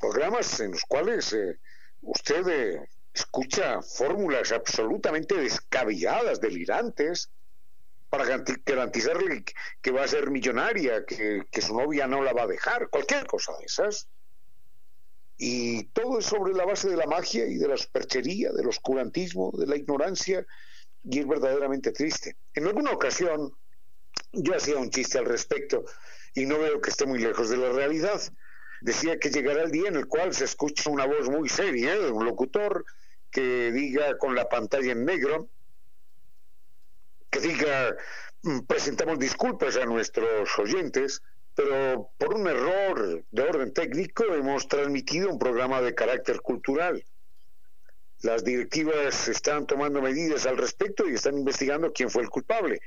[0.01, 1.59] programas en los cuales eh,
[2.01, 7.31] usted eh, escucha fórmulas absolutamente descabelladas, delirantes,
[8.11, 8.25] para
[8.67, 9.45] garantizarle
[9.81, 13.53] que va a ser millonaria, que, su novia no la va a dejar, cualquier cosa
[13.59, 14.09] de esas.
[15.39, 19.53] Y todo es sobre la base de la magia y de la superchería, del oscurantismo,
[19.57, 20.45] de la ignorancia,
[21.05, 22.37] y es verdaderamente triste.
[22.53, 23.53] En alguna ocasión
[24.33, 25.85] yo hacía un chiste al respecto
[26.35, 28.21] y no veo que esté muy lejos de la realidad.
[28.81, 32.11] Decía que llegará el día en el cual se escucha una voz muy seria de
[32.11, 32.85] un locutor
[33.31, 35.49] que diga con la pantalla en negro,
[37.31, 37.97] que diga,
[38.43, 41.23] mm, presentamos disculpas a nuestros oyentes,
[41.55, 47.05] pero por un error de orden técnico hemos transmitido un programa de carácter cultural.
[48.23, 52.81] Las directivas están tomando medidas al respecto y están investigando quién fue el culpable.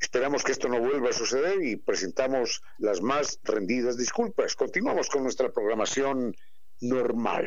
[0.00, 4.54] Esperamos que esto no vuelva a suceder y presentamos las más rendidas disculpas.
[4.54, 6.36] Continuamos con nuestra programación
[6.80, 7.46] normal.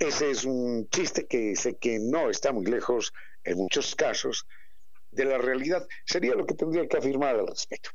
[0.00, 3.12] Ese es un chiste que sé que no está muy lejos,
[3.44, 4.46] en muchos casos,
[5.10, 5.86] de la realidad.
[6.06, 7.90] Sería lo que tendría que afirmar al respecto.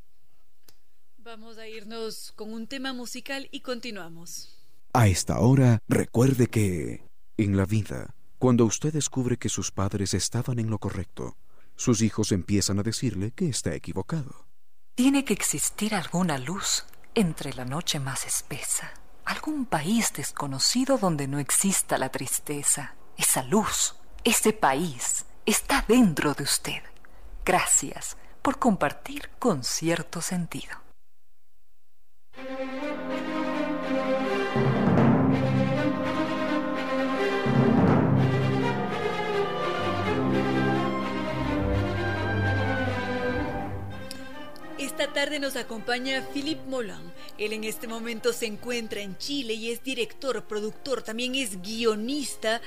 [1.17, 4.55] Vamos a irnos con un tema musical y continuamos.
[4.93, 7.01] A esta hora, recuerde que
[7.37, 11.35] en la vida, cuando usted descubre que sus padres estaban en lo correcto,
[11.75, 14.45] sus hijos empiezan a decirle que está equivocado.
[14.93, 16.85] Tiene que existir alguna luz
[17.15, 18.93] entre la noche más espesa
[19.25, 22.95] algún país desconocido donde no exista la tristeza.
[23.17, 26.83] Esa luz, ese país, está dentro de usted.
[27.43, 30.85] Gracias por compartir con cierto sentido.
[44.97, 47.11] Esta tarde nos acompaña Philippe Molan.
[47.37, 52.61] Él en este momento se encuentra en Chile y es director, productor, también es guionista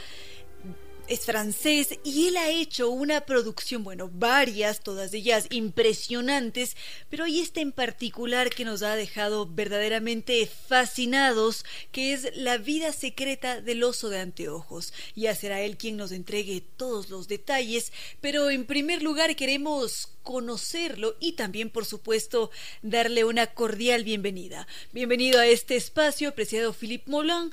[1.08, 6.76] es francés y él ha hecho una producción, bueno, varias, todas ellas impresionantes,
[7.08, 12.92] pero hay esta en particular que nos ha dejado verdaderamente fascinados, que es La vida
[12.92, 14.92] secreta del oso de anteojos.
[15.16, 21.16] Ya será él quien nos entregue todos los detalles, pero en primer lugar queremos conocerlo
[21.20, 22.50] y también, por supuesto,
[22.82, 24.66] darle una cordial bienvenida.
[24.92, 27.50] Bienvenido a este espacio, apreciado Philippe Molan.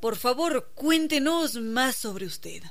[0.00, 2.62] Por favor, cuéntenos más sobre usted.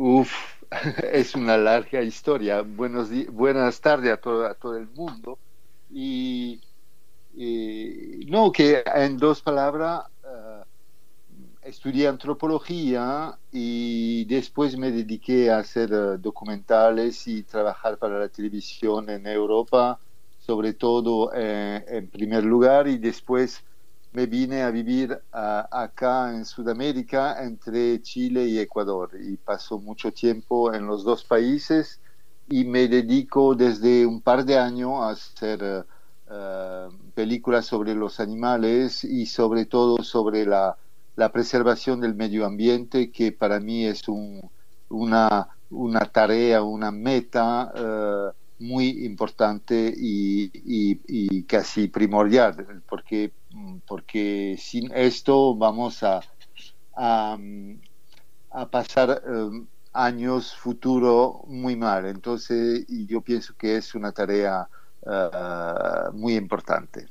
[0.00, 0.62] Uf,
[1.12, 2.62] es una larga historia.
[2.62, 5.40] Buenos buenas tardes a todo, a todo el mundo.
[5.90, 6.60] Y,
[8.28, 10.62] no, que en dos palabras, uh,
[11.62, 19.10] estudié antropología y después me dediqué a hacer eh, documentales y trabajar para la televisión
[19.10, 19.98] en Europa,
[20.38, 23.64] sobre todo eh, en primer lugar, y después
[24.18, 30.74] me vine a vivir acá en Sudamérica entre Chile y Ecuador y paso mucho tiempo
[30.74, 32.00] en los dos países
[32.48, 35.86] y me dedico desde un par de años a hacer
[36.28, 40.76] eh, películas sobre los animales y sobre todo sobre la,
[41.32, 44.02] preservación del medio ambiente, que para mí es
[44.88, 53.32] una, una tarea, una meta eh, muy importante y, casi primordial, porque,
[54.08, 56.22] porque sin esto vamos a,
[56.96, 57.36] a,
[58.70, 62.06] pasar eh, años futuro muy mal.
[62.06, 64.66] Entonces, yo pienso que es una tarea
[65.04, 67.06] eh, muy importante.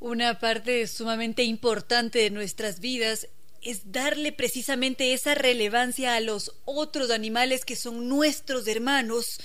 [0.00, 3.28] Una parte sumamente importante de nuestras vidas
[3.62, 9.38] es darle precisamente esa relevancia a los otros animales que son nuestros hermanos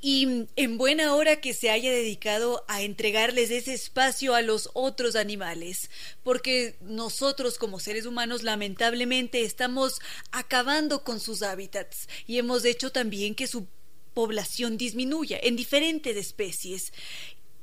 [0.00, 5.14] y en buena hora que se haya dedicado a entregarles ese espacio a los otros
[5.14, 5.90] animales,
[6.22, 10.00] porque nosotros como seres humanos lamentablemente estamos
[10.32, 13.66] acabando con sus hábitats y hemos hecho también que su
[14.14, 16.92] población disminuya en diferentes especies.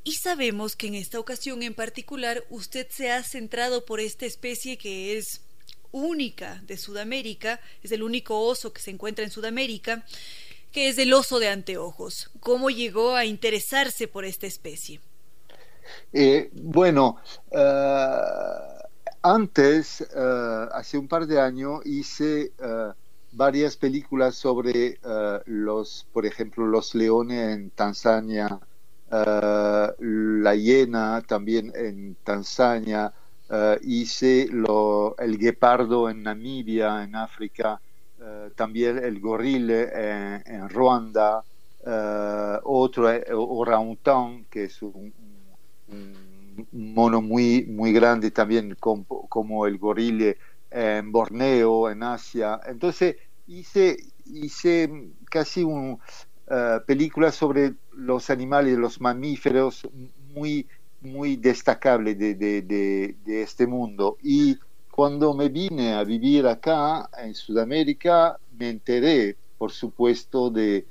[0.03, 4.77] Y sabemos que en esta ocasión en particular usted se ha centrado por esta especie
[4.77, 5.41] que es
[5.91, 10.05] única de Sudamérica, es el único oso que se encuentra en Sudamérica,
[10.71, 12.29] que es el oso de anteojos.
[12.39, 14.99] ¿Cómo llegó a interesarse por esta especie?
[16.13, 17.17] Eh, bueno,
[17.51, 18.17] eh,
[19.21, 22.51] antes, eh, hace un par de años, hice
[23.31, 24.99] varias películas sobre
[25.45, 28.59] los, por ejemplo, los leones en Tanzania,
[29.09, 33.13] la hiena también en Tanzania,
[33.81, 37.79] hice lo, el guepardo en Namibia, en África,
[38.55, 41.43] también el gorila en, Ruanda,
[41.85, 45.13] eh, otro eh, orangutan, que es un,
[46.71, 50.33] mono muy, muy grande también como, el gorila
[50.71, 52.59] en Borneo, en Asia.
[52.65, 53.15] Entonces
[53.47, 55.97] hice, hice casi una
[56.85, 59.87] película sobre los animales, los mamíferos,
[60.33, 60.67] muy,
[61.01, 64.17] muy destacable de, de, de este mundo.
[64.21, 64.57] Y
[64.97, 70.87] cuando me vine a vivir acá en Sudamérica, me enteré, por supuesto, de,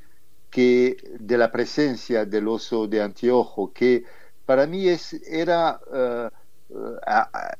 [0.48, 4.04] que, de la presencia del oso de anteojo, que
[4.44, 6.30] para mí es, era eh,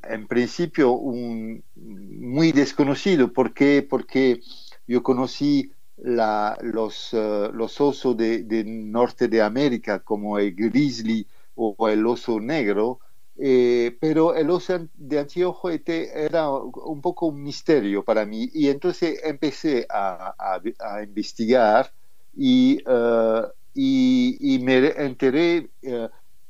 [0.05, 3.33] en principio un, muy desconocido.
[3.33, 3.83] ¿Por qué?
[3.83, 4.39] Porque
[4.87, 11.27] yo conocí los, eh, los osos del de norte de América, como el grizzly
[11.57, 13.01] o el oso negro,
[13.39, 18.51] eh, pero el oso de anteojo era un poco un misterio para mí.
[18.55, 20.61] Y entonces empecé a,
[21.03, 21.93] investigar
[22.35, 23.43] y, eh,
[23.75, 26.09] y, me enteré eh,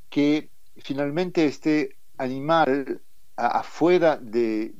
[0.09, 3.01] que finalmente este animal
[3.35, 4.73] afuera de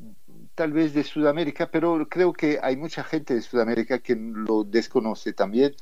[0.55, 5.33] tal vez de Sudamérica, pero creo que hay mucha gente de Sudamérica que lo desconoce
[5.33, 5.75] también,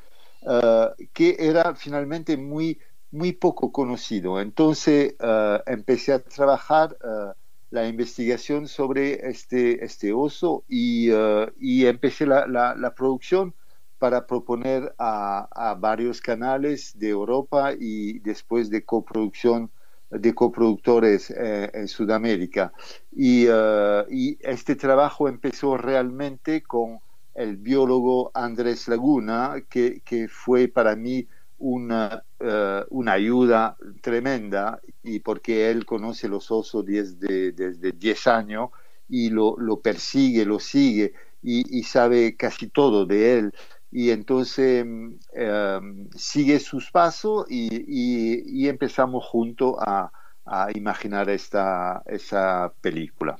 [1.13, 2.77] que era finalmente muy
[3.11, 4.39] muy poco conocido.
[4.39, 7.33] Entonces eh, empecé a trabajar eh,
[7.71, 13.53] la investigación sobre este, este oso y, eh, y empecé la, la, producción
[13.97, 19.71] para proponer a, varios canales de Europa y después de coproducción
[20.11, 22.71] de coproductores en Sudamérica.
[23.11, 23.47] Y,
[24.09, 26.99] y, este trabajo empezó realmente con
[27.33, 31.27] el biólogo Andrés Laguna, que, que fue para mí
[31.57, 38.69] una, eh, una ayuda tremenda y porque él conoce los osos desde, desde 10 años
[39.07, 43.53] y lo, lo persigue, lo sigue y, sabe casi todo de él.
[43.91, 50.11] Y entonces em, sigue sus pasos y, y, empezamos juntos a,
[50.45, 53.37] a, imaginar esta, esa película.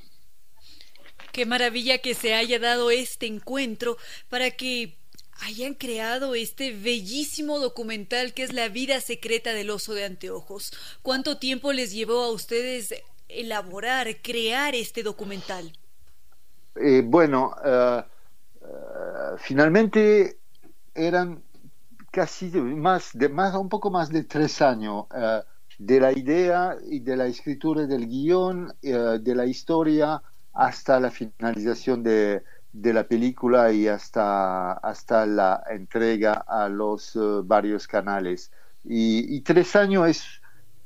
[1.32, 3.98] Qué maravilla que se haya dado este encuentro
[4.30, 4.96] para que
[5.40, 10.72] hayan creado este bellísimo documental que es La vida secreta del oso de anteojos.
[11.02, 12.94] ¿Cuánto tiempo les llevó a ustedes
[13.28, 15.72] elaborar, crear este documental?
[16.76, 18.02] Eh, bueno, eh,
[18.62, 18.66] eh,
[19.38, 20.38] finalmente
[20.94, 21.42] eran
[22.10, 25.06] casi más, de, más, un poco más de tres años
[25.78, 30.22] de la idea y de la escritura del guion, de la historia
[30.54, 32.42] hasta la finalización de,
[32.80, 38.52] de la película y hasta, hasta la entrega a los eh, varios canales.
[38.84, 40.24] Y, tres años es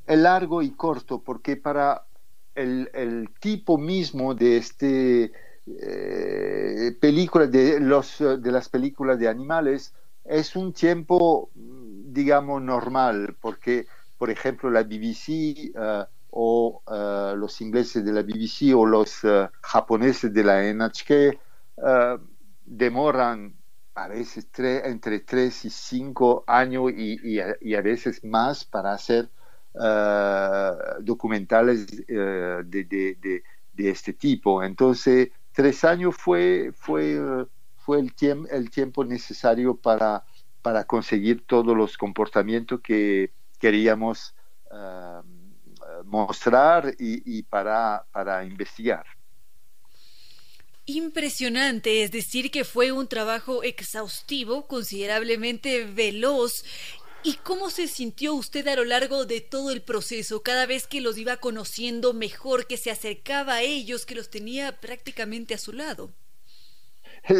[0.07, 2.05] largo y corto, porque para
[2.55, 5.33] el, tipo mismo de este
[5.67, 9.93] eh, película, de, los, de las películas de animales,
[10.25, 13.87] es un tiempo, digamos, normal, porque,
[14.17, 16.83] por ejemplo, la BBC eh, o
[17.37, 19.21] los ingleses de la BBC o los
[19.61, 22.19] japoneses de la NHK eh,
[22.65, 23.55] demoran
[23.95, 29.29] a veces entre tres y cinco años y, a, veces más para hacer
[31.01, 33.43] documentales de,
[33.77, 34.63] este tipo.
[34.63, 38.13] Entonces, tres años fue, fue, fue el,
[38.51, 40.25] el tiempo necesario para,
[40.63, 44.35] para conseguir todos los comportamientos que queríamos
[46.05, 49.05] mostrar y, para, para investigar.
[50.93, 56.65] Impresionante, es decir, que fue un trabajo exhaustivo, considerablemente veloz.
[57.23, 61.01] ¿Y cómo se sintió usted a lo largo de todo el proceso, cada vez que
[61.01, 65.73] los iba conociendo mejor, que se acercaba a ellos, que los tenía prácticamente a su
[65.73, 66.11] lado?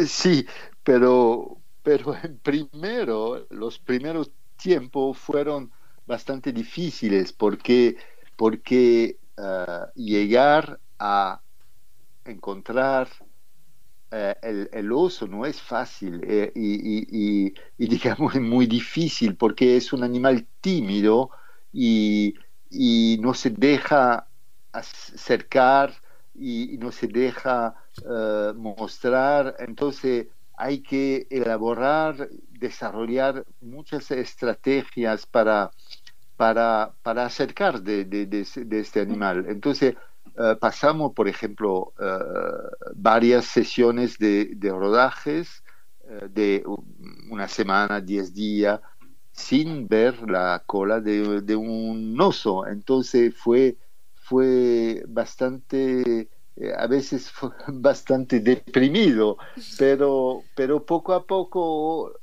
[0.07, 0.47] Sí,
[0.83, 5.73] pero, pero primero, los primeros tiempos fueron
[6.05, 7.97] bastante difíciles porque
[8.37, 11.41] porque ah, llegar a
[12.23, 13.09] encontrar
[14.11, 20.03] eh, el, oso no es fácil eh, y, digamos es muy difícil porque es un
[20.03, 21.31] animal tímido
[21.71, 22.35] y,
[23.21, 24.27] no se deja
[24.71, 25.93] acercar
[26.35, 27.75] y, no se deja
[28.05, 29.55] eh, mostrar.
[29.59, 30.27] Entonces
[30.57, 35.71] hay que elaborar, desarrollar muchas estrategias para
[36.41, 39.45] para, para acercar de, de, este animal.
[39.47, 39.93] Entonces,
[40.37, 42.05] eh, pasamos, por ejemplo, eh,
[42.95, 45.63] varias sesiones de, rodajes
[46.07, 46.63] eh, de
[47.29, 48.79] una semana, diez días,
[49.31, 52.65] sin ver la cola de, un oso.
[52.65, 53.77] Entonces fue,
[54.13, 56.29] fue bastante,
[56.77, 59.37] a veces fue bastante deprimido,
[59.77, 62.13] pero, pero poco a poco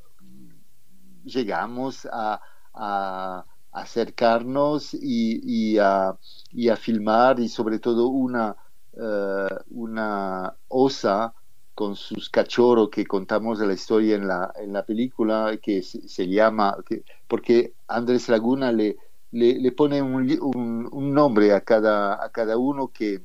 [1.25, 2.41] llegamos a
[3.81, 6.17] acercarnos y, a,
[6.77, 8.57] filmar y sobre todo una,
[8.93, 11.35] eh, una osa
[11.75, 16.29] con sus cachorros que contamos de la historia en la, en la película que se,
[16.29, 16.77] llama,
[17.29, 18.97] porque Andrés Laguna le,
[19.31, 23.23] le, pone un, nombre a cada, a cada uno que,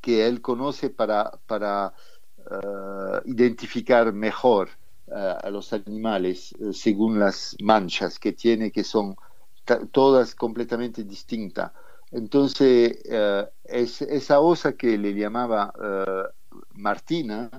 [0.00, 1.92] que él conoce para, para
[2.38, 4.70] eh, identificar mejor
[5.06, 9.14] eh, a los animales según las manchas que tiene que son
[9.64, 11.72] todas completamente distintas.
[12.10, 17.50] Entonces, eh, es, esa osa que le llamaba eh, Martina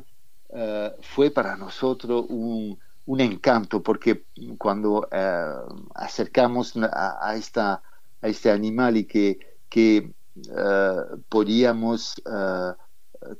[0.49, 4.25] eh, fue para nosotros un, un, encanto, porque
[4.57, 5.07] cuando
[5.95, 7.81] acercamos a, esta,
[8.21, 10.11] a este animal y que, que
[11.29, 12.21] podíamos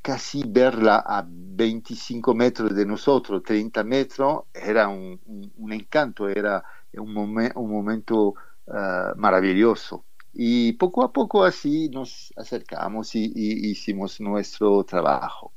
[0.01, 5.19] casi verla a 25 metros de nosotros, 30 metros, era un,
[5.57, 6.63] un, encanto, era
[6.93, 8.35] un, un momento
[8.73, 10.05] Ah, maravilloso.
[10.33, 15.51] Y poco a poco así nos acercamos y, hicimos nuestro trabajo.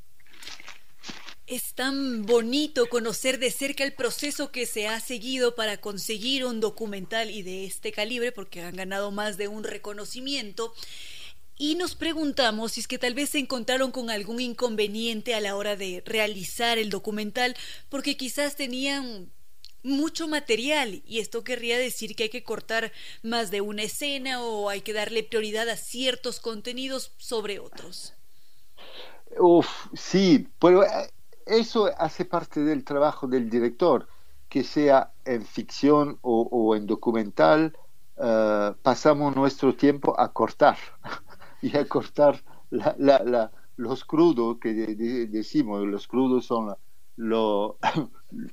[1.47, 6.59] Es tan bonito conocer de cerca el proceso que se ha seguido para conseguir un
[6.59, 10.73] documental y de este calibre, porque han ganado más de un reconocimiento.
[11.57, 15.55] Y nos preguntamos si es que tal vez se encontraron con algún inconveniente a la
[15.55, 17.55] hora de realizar el documental,
[17.91, 19.31] porque quizás tenían
[19.85, 22.91] mucho material y esto querría decir que hay que cortar
[23.23, 28.15] más de una escena o hay que darle prioridad a ciertos contenidos sobre otros.
[29.39, 31.11] Uf, sí, pero eh,
[31.47, 34.09] eso hace parte del trabajo del director,
[34.49, 37.77] que sea en ficción o, en documental,
[38.17, 40.79] eh, pasamos nuestro tiempo a cortar
[41.63, 42.43] y a cortar
[43.77, 46.75] los crudos que decimos, los crudos son
[47.17, 47.79] lo,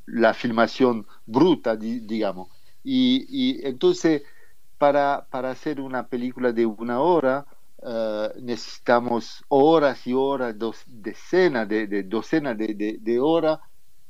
[0.05, 2.49] la filmación bruta, digamos.
[2.83, 4.23] Y, entonces,
[4.77, 7.45] para, para, hacer una película de una hora,
[7.83, 13.59] eh, necesitamos horas y horas, dos, decenas de, docenas de, de, horas,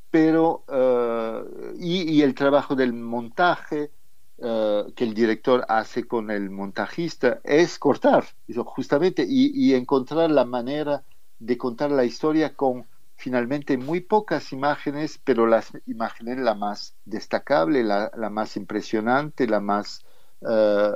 [0.10, 1.44] pero, eh,
[1.80, 3.92] y, el trabajo del montaje
[4.38, 8.26] eh, que el director hace con el montajista es cortar,
[8.66, 11.04] justamente, y encontrar la manera
[11.40, 12.86] de contar la historia con
[13.22, 20.04] finalmente muy pocas imágenes, pero las imágenes la más destacable, la, más impresionante, la más,
[20.42, 20.96] uh,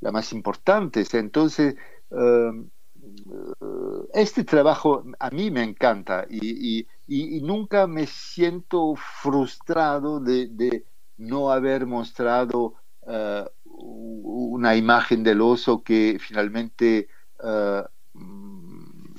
[0.00, 1.04] la, más importante.
[1.12, 1.74] Entonces,
[2.10, 2.70] um,
[4.14, 6.86] este trabajo a mí me encanta y,
[7.42, 10.84] nunca me siento frustrado de,
[11.16, 17.08] no haber mostrado uh, una imagen del oso que finalmente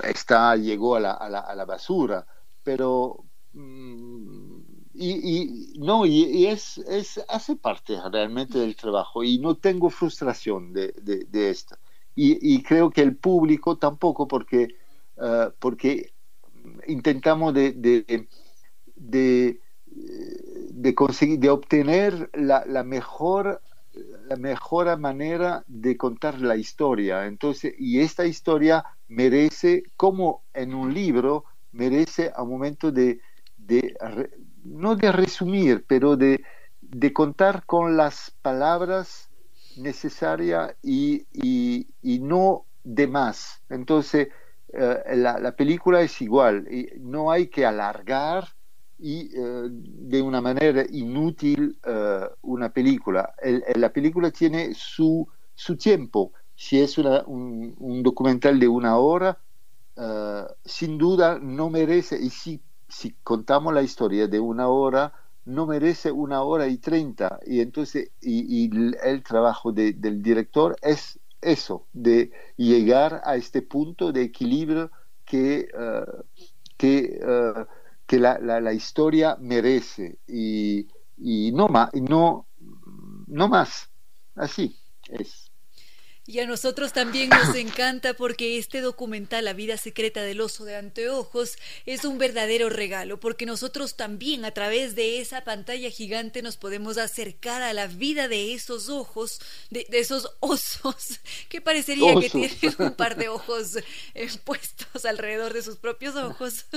[0.03, 2.25] está, llegó a la, a la, a la basura,
[2.63, 3.23] pero
[3.53, 4.59] mm,
[4.93, 10.93] y, no, y, es, es, hace parte realmente del trabajo y no tengo frustración de,
[11.01, 11.77] de, esto.
[12.15, 14.75] Y, creo que el público tampoco, porque,
[15.17, 16.13] uh, porque
[16.87, 18.27] intentamos de, de,
[18.95, 19.59] de,
[20.95, 23.61] conseguir, de obtener la, la mejor
[24.27, 27.25] la mejor manera de contar la historia.
[27.25, 31.43] Entonces, y esta historia merece, como en un libro,
[31.73, 33.19] merece a un momento de,
[33.57, 33.95] de
[34.63, 36.43] no de resumir, pero de,
[37.13, 39.29] contar con las palabras
[39.77, 43.61] necesarias y, y, no de más.
[43.69, 44.29] Entonces,
[44.73, 48.47] eh, la, la, película es igual, y no hay que alargar
[48.97, 53.33] y eh, de una manera inútil eh, una película.
[53.75, 56.33] la película tiene su, su tiempo.
[56.61, 59.39] Si es una, un, documental de una hora,
[59.97, 65.11] eh, sin duda no merece, y si, si contamos la historia de una hora,
[65.45, 67.39] no merece una hora y treinta.
[67.47, 68.69] Y entonces, y,
[69.03, 74.91] el trabajo del director es eso, de llegar a este punto de equilibrio
[75.25, 75.67] que,
[76.77, 77.19] que
[78.05, 82.45] que la, la, historia merece y, y no, más, no,
[83.25, 83.89] no más.
[84.35, 84.77] Así
[85.07, 85.50] es.
[86.31, 90.77] Y a nosotros también nos encanta porque este documental, La vida secreta del oso de
[90.77, 96.55] anteojos, es un verdadero regalo, porque nosotros también a través de esa pantalla gigante nos
[96.55, 99.41] podemos acercar a la vida de esos ojos,
[99.71, 103.75] de, esos osos, que parecería que tienen un par de ojos
[104.13, 106.65] eh, puestos alrededor de sus propios ojos.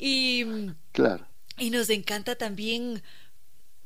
[0.00, 0.44] Y,
[0.92, 1.26] claro.
[1.56, 3.02] y nos encanta también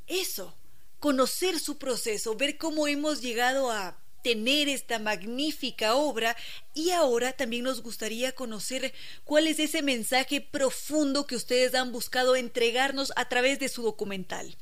[0.07, 0.55] eso,
[1.01, 6.36] conocer su proceso, ver cómo hemos llegado a tener esta magnífica obra
[6.74, 8.93] y ahora también nos gustaría conocer
[9.24, 14.57] cuál es ese mensaje profundo que ustedes han buscado entregarnos a través de su documental.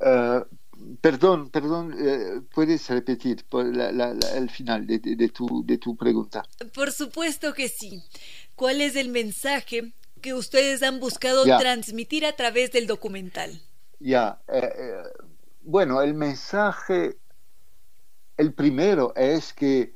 [0.00, 0.44] Eh,
[1.00, 6.44] perdón, perdón, eh, ¿puedes repetir el final de, tu, de tu pregunta?
[6.74, 8.02] Por supuesto que sí.
[8.54, 13.60] ¿Cuál es el mensaje que ustedes han buscado transmitir a través del documental?
[14.00, 15.02] Ya, eh, eh,
[15.62, 17.16] bueno, el mensaje,
[18.38, 19.92] el primero es que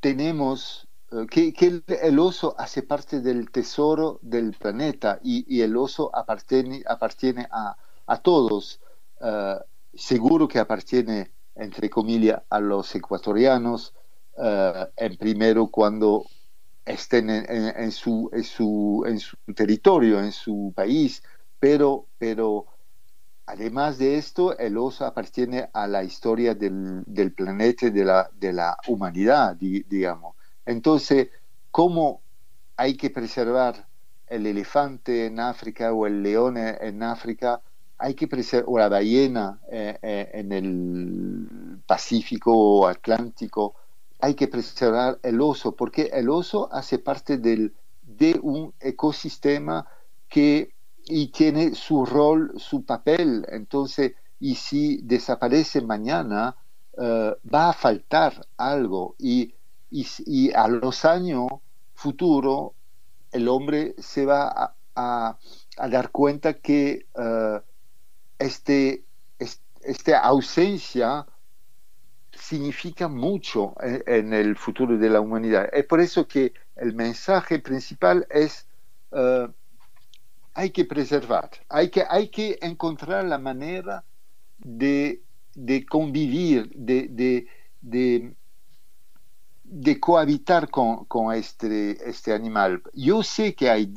[0.00, 6.82] tenemos, eh, que, el, oso hace parte del tesoro del planeta y, el oso appartiene,
[6.86, 7.76] appartiene a,
[8.22, 8.80] todos.
[9.94, 13.92] seguro que appartiene, entre comillas, a los ecuatorianos,
[14.96, 16.24] en primero cuando
[16.84, 21.22] estén en, su, en, su, en, su, territorio, en su país,
[21.58, 22.66] pero, pero
[23.50, 27.04] además de esto, el oso appartiene a la historia del,
[27.36, 30.36] planeta, de la, de la humanidad, digamos.
[30.64, 31.28] Entonces,
[31.70, 32.22] ¿cómo
[32.76, 33.86] hay que preservar
[34.28, 37.60] el elefante en África o el león en África?
[37.98, 43.74] Hay que preservar, o la ballena eh, eh, en el Pacífico o Atlántico
[44.20, 49.86] hay que preservar el oso, porque el oso hace parte del, de un ecosistema
[50.28, 50.74] que
[51.06, 53.46] y tiene su rol, su papel.
[53.48, 56.56] Entonces, y si desaparece mañana,
[56.96, 59.14] eh, va a faltar algo.
[59.18, 59.54] Y,
[59.90, 61.48] y, a los años
[61.94, 62.72] futuros,
[63.32, 65.36] el hombre se va a,
[65.88, 67.58] dar cuenta que uh,
[68.38, 69.04] este,
[69.82, 71.26] esta ausencia
[72.32, 75.68] significa mucho en, el futuro de la humanidad.
[75.72, 78.66] Es por eso que el mensaje principal es
[80.60, 84.04] hay que preservar, hay que, hay que encontrar la manera
[84.58, 85.22] de,
[85.54, 87.46] de convivir, de, de,
[87.80, 88.34] de,
[89.64, 92.82] de cohabitar con, con, este, este animal.
[92.92, 93.90] Yo sé que hay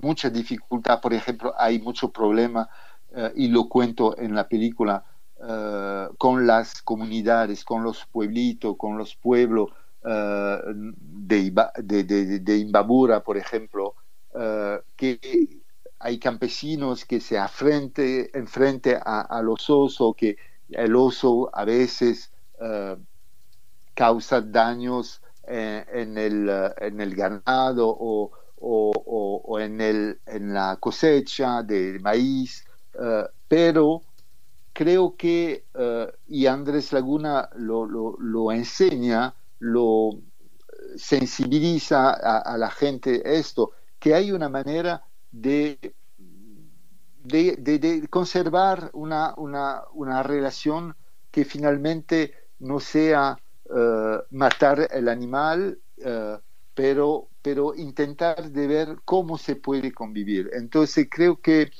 [0.00, 2.68] mucha dificultad, por ejemplo, hay mucho problema,
[3.10, 5.04] uh, y lo cuento en la película,
[5.48, 9.70] eh, con las comunidades, con los pueblitos, con los pueblos
[10.04, 11.52] uh, de,
[11.82, 13.96] de, de, Imbabura, por ejemplo,
[14.34, 15.18] uh, que
[15.98, 20.36] hay campesinos que se afrente, enfrente a, los osos, que
[20.70, 22.30] el oso a veces
[23.94, 31.98] causa daños en, el, en el ganado o, o, en, el, en la cosecha de
[32.00, 32.64] maíz,
[33.48, 34.02] pero
[34.78, 40.20] creo que, eh, y Andrés Laguna lo, lo, enseña, lo
[40.94, 45.94] sensibiliza a, la gente esto, que hay una manera de,
[47.22, 50.96] de, conservar una, una, una, relación
[51.30, 56.38] que finalmente no sea uh, matar el animal, uh,
[56.74, 60.50] pero, pero intentar de ver cómo se puede convivir.
[60.52, 61.70] Entonces creo que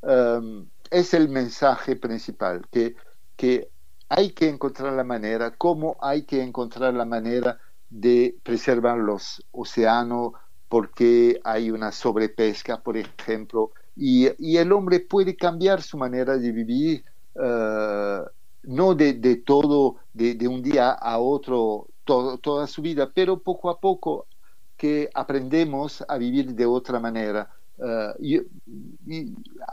[0.00, 2.94] um, es el mensaje principal, que,
[3.36, 3.70] que
[4.08, 7.58] hay que encontrar la manera, cómo hay que encontrar la manera
[7.90, 10.32] de preservar los océanos
[10.68, 14.26] porque hay una sobrepesca, por ejemplo, y,
[14.56, 17.04] el hombre puede cambiar su manera de vivir
[18.64, 24.26] no de, todo, de, un día a otro, toda su vida, pero poco a poco
[24.76, 27.50] que aprendemos a vivir de otra manera.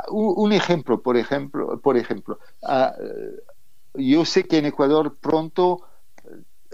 [0.10, 2.96] un ejemplo, por ejemplo, por ejemplo ah,
[3.98, 5.82] yo sé que en Ecuador pronto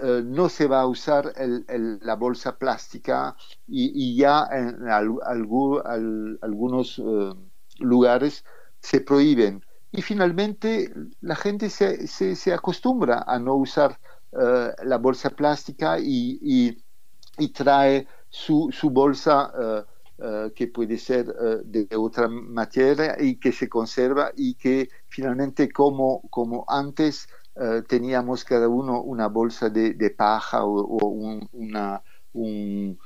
[0.04, 3.36] eh, no se va a usar la bolsa plástica
[3.68, 7.32] y, ya en algunos eh,
[7.78, 8.44] lugares
[8.80, 9.64] se prohíben.
[9.92, 14.00] Y finalmente la gente se, acostumbra a no usar
[14.32, 16.82] eh, la bolsa plástica y,
[17.54, 19.86] trae su, bolsa
[20.56, 21.26] que puede ser
[21.64, 28.44] de otra materia y que se conserva y que finalmente como, como antes eh, teníamos
[28.44, 32.02] cada uno una bolsa de, paja o, un, una,
[32.32, 32.98] un,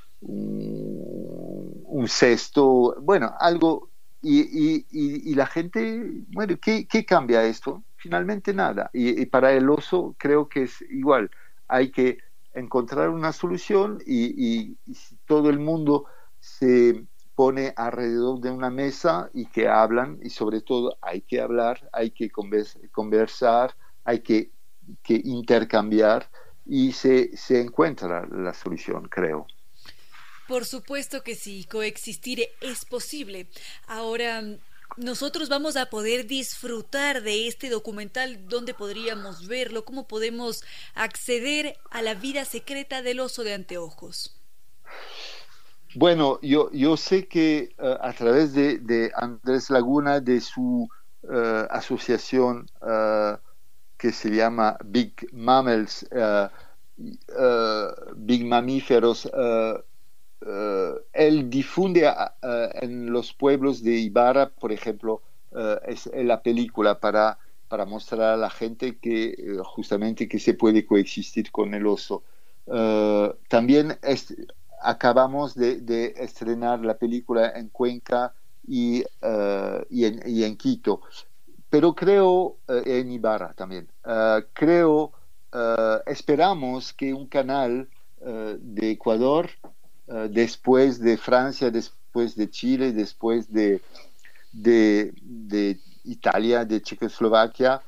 [2.07, 3.91] cesto, bueno, algo,
[4.23, 7.83] y, la gente, bueno, ¿qué, cambia esto?
[7.97, 8.89] Finalmente nada.
[8.93, 11.31] Y, para el oso creo que es igual,
[11.67, 12.19] hay que
[12.55, 16.07] encontrar una solución y, si todo el mundo
[16.39, 17.05] se
[17.35, 22.13] pone alrededor de una mesa y que hablan y sobre todo hay que hablar, hay
[22.13, 23.75] que conversar,
[24.07, 24.51] hay que,
[25.09, 26.31] intercambiar
[26.65, 29.47] y se, se encuentra la solución, creo.
[30.49, 33.49] Por supuesto que sí, coexistir es posible.
[33.89, 34.43] Ahora,
[34.97, 39.85] nosotros vamos a poder disfrutar de este documental, ¿dónde podríamos verlo?
[39.85, 40.65] ¿Cómo podemos
[40.95, 44.41] acceder a la vida secreta del oso de anteojos?
[45.95, 50.89] Bueno, yo, yo sé que eh, a través de, Andrés Laguna, de su
[51.23, 53.37] eh, asociación uh,
[53.97, 56.49] que se llama Big Mammals, uh,
[58.17, 59.31] Big Mamíferos,
[61.13, 62.11] él difunde
[62.81, 65.23] en los pueblos de Ibarra, por ejemplo,
[65.87, 71.51] es la película para, para mostrar a la gente que justamente que se puede coexistir
[71.51, 72.23] con el oso.
[73.49, 73.99] también
[74.81, 78.35] acabamos de, estrenar la película en Cuenca
[78.67, 79.05] y,
[79.91, 80.05] y,
[80.45, 81.01] en, Quito
[81.71, 85.13] pero creo, eh, en Ibarra también, eh, creo,
[85.53, 87.89] eh, esperamos que un canal
[88.19, 89.51] de Ecuador,
[90.31, 93.83] después de Francia, después de Chile, después de,
[94.53, 97.83] de, Italia, de Checoslovaquia,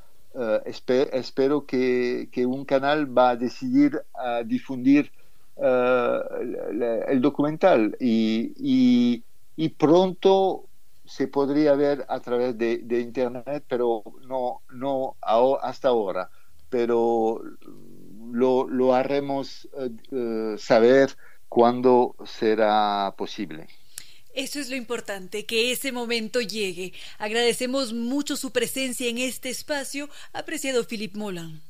[0.65, 5.11] espero que, que, un canal va a decidir a difundir
[5.57, 7.97] el documental.
[7.99, 9.25] Y, y,
[9.57, 10.68] y, pronto
[11.09, 15.17] se podría ver a través de, internet, pero no, no
[15.63, 16.31] hasta ahora.
[16.69, 17.43] Pero
[18.33, 21.17] lo, haremos eh, eh, saber
[21.49, 23.67] cuándo será posible.
[24.35, 26.93] Eso es lo importante, que ese momento llegue.
[27.19, 31.61] Agradecemos mucho su presencia en este espacio, apreciado Philip Molan.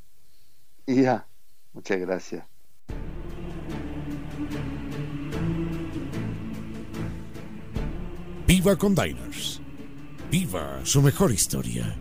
[0.87, 1.27] Ya,
[1.73, 2.45] muchas gracias.
[8.49, 9.61] Viva con Diners.
[10.31, 11.95] Viva su mejor historia.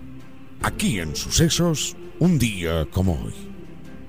[0.61, 3.33] Aquí en Sucesos, un día como hoy.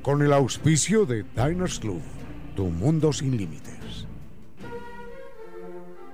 [0.03, 2.01] Con el auspicio de Diners Club,
[2.55, 4.07] tu mundo sin límites.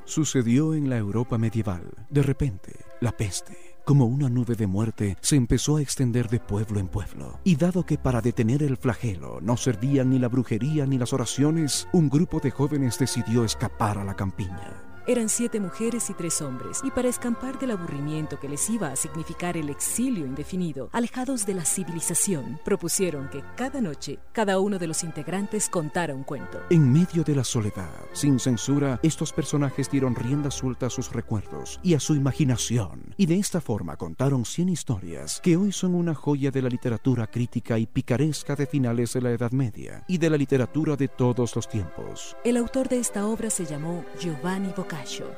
[0.06, 1.90] Sucedió en la Europa medieval.
[2.08, 2.72] De repente,
[3.02, 7.38] la peste como una nube de muerte, se empezó a extender de pueblo en pueblo.
[7.44, 11.86] Y dado que para detener el flagelo no servían ni la brujería ni las oraciones,
[11.92, 14.93] un grupo de jóvenes decidió escapar a la campiña.
[15.06, 18.96] Eran siete mujeres y tres hombres, y para escampar del aburrimiento que les iba a
[18.96, 24.86] significar el exilio indefinido, alejados de la civilización, propusieron que cada noche cada uno de
[24.86, 26.58] los integrantes contara un cuento.
[26.70, 31.80] En medio de la soledad, sin censura, estos personajes dieron rienda suelta a sus recuerdos
[31.82, 36.14] y a su imaginación, y de esta forma contaron 100 historias que hoy son una
[36.14, 40.30] joya de la literatura crítica y picaresca de finales de la Edad Media y de
[40.30, 42.34] la literatura de todos los tiempos.
[42.42, 44.93] El autor de esta obra se llamó Giovanni Boccaccio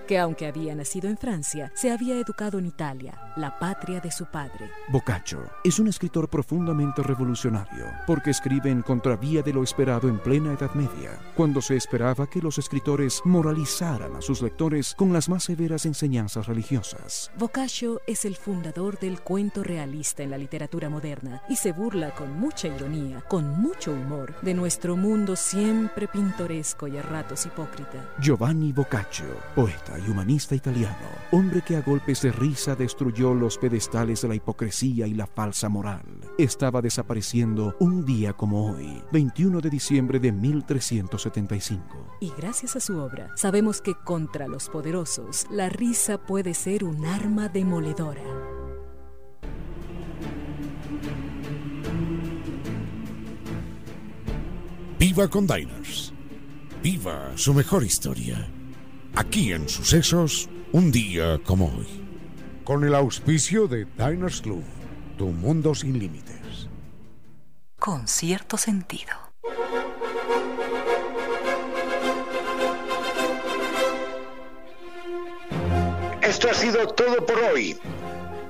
[0.07, 4.27] que aunque había nacido en Francia, se había educado en Italia, la patria de su
[4.27, 4.71] padre.
[4.89, 10.53] Boccaccio es un escritor profundamente revolucionario, porque escribe en contravía de lo esperado en plena
[10.53, 15.45] Edad Media, cuando se esperaba que los escritores moralizaran a sus lectores con las más
[15.45, 17.31] severas enseñanzas religiosas.
[17.39, 22.39] Boccaccio es el fundador del cuento realista en la literatura moderna y se burla con
[22.39, 28.05] mucha ironía, con mucho humor, de nuestro mundo siempre pintoresco y a ratos hipócrita.
[28.21, 34.23] Giovanni Boccaccio poeta y humanista italiano, hombre que a golpes de risa destruyó los pedestales
[34.23, 36.05] de la hipocresía y la falsa moral,
[36.39, 42.17] estaba desapareciendo un día como hoy, 21 de diciembre de 1375.
[42.21, 47.05] Y gracias a su obra, sabemos que contra los poderosos, la risa puede ser un
[47.07, 48.23] arma demoledora.
[54.99, 56.13] Viva con Diners.
[56.83, 58.49] Viva su mejor historia.
[59.17, 62.05] Aquí en Sucesos, un día como hoy.
[62.65, 64.63] Con el auspicio de Diners Club,
[65.17, 66.69] tu mundo sin límites.
[67.79, 69.15] Con cierto sentido.
[76.21, 77.75] Esto ha sido todo por hoy.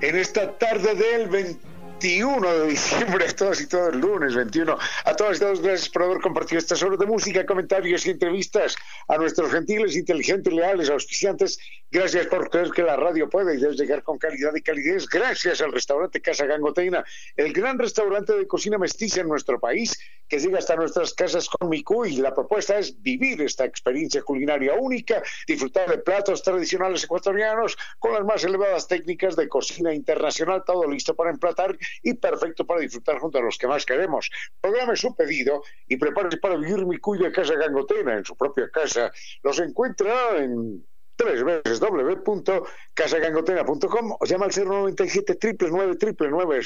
[0.01, 4.79] En esta tarde del 20 21 de diciembre, a todos y todos, lunes 21.
[5.05, 8.77] A todos y todos, gracias por haber compartido estas horas de música, comentarios y entrevistas.
[9.09, 11.59] A nuestros gentiles, inteligentes, leales, auspiciantes,
[11.91, 15.07] gracias por creer que la radio puede y debe llegar con calidad y calidez.
[15.07, 17.05] Gracias al restaurante Casa Gangoteina,
[17.37, 19.97] el gran restaurante de cocina mestiza en nuestro país,
[20.29, 22.17] que llega hasta nuestras casas con Micuy.
[22.17, 28.25] La propuesta es vivir esta experiencia culinaria única, disfrutar de platos tradicionales ecuatorianos con las
[28.25, 33.39] más elevadas técnicas de cocina internacional, todo listo para emplatar y perfecto para disfrutar junto
[33.39, 34.31] a los que más queremos.
[34.61, 38.96] Programe su pedido y prepárese para vivir mi cuida casa gangotena en su propia casa.
[39.43, 40.85] Los encuentra en
[41.19, 45.39] www.casagangotena.com o llama al 097
[45.71, 46.63] 999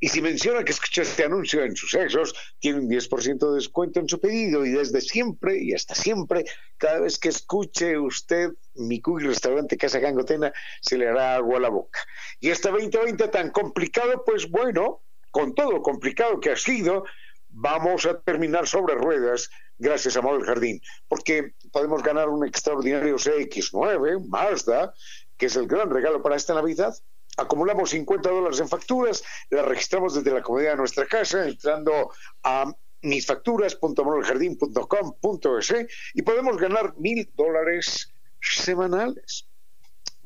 [0.00, 4.00] y si menciona que escuchó este anuncio en sus sexos, tiene un 10% de descuento
[4.00, 6.44] en su pedido y desde siempre y hasta siempre,
[6.76, 11.60] cada vez que escuche usted mi cuy restaurante Casa Gangotena, se le hará agua a
[11.60, 12.00] la boca.
[12.40, 17.04] Y este 2020 tan complicado, pues bueno, con todo complicado que ha sido,
[17.48, 19.50] vamos a terminar sobre ruedas
[19.80, 24.94] gracias a Model Jardín, porque podemos ganar un extraordinario CX9, Mazda,
[25.36, 26.94] que es el gran regalo para esta Navidad
[27.36, 32.10] acumulamos 50 dólares en facturas, las registramos desde la comodidad de nuestra casa, entrando
[32.42, 35.74] a misfacturas.moreljardín.com.es
[36.14, 39.49] y podemos ganar mil dólares semanales.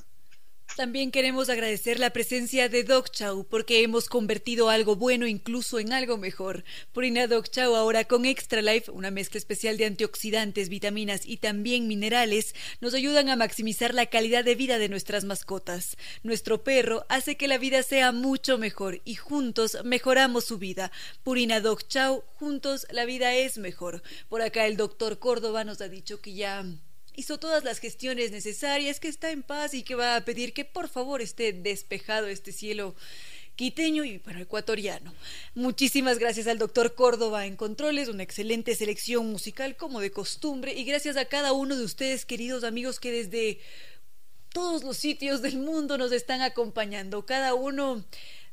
[0.76, 5.94] También queremos agradecer la presencia de Doc Chow porque hemos convertido algo bueno incluso en
[5.94, 6.66] algo mejor.
[6.92, 11.88] Purina Doc Chow ahora con Extra Life, una mezcla especial de antioxidantes, vitaminas y también
[11.88, 15.96] minerales, nos ayudan a maximizar la calidad de vida de nuestras mascotas.
[16.24, 20.92] Nuestro perro hace que la vida sea mucho mejor y juntos mejoramos su vida.
[21.24, 24.04] Purina Doc Chow, juntos la vida es mejor.
[24.28, 26.66] Por acá el doctor Córdoba nos ha dicho que ya
[27.16, 30.66] hizo todas las gestiones necesarias, que está en paz y que va a pedir que
[30.66, 32.96] por favor esté despejado este cielo
[33.56, 35.14] quiteño y bueno, ecuatoriano.
[35.54, 40.84] Muchísimas gracias al doctor Córdoba en Controles, una excelente selección musical como de costumbre y
[40.84, 43.60] gracias a cada uno de ustedes, queridos amigos, que desde
[44.50, 48.06] todos los sitios del mundo nos están acompañando, cada uno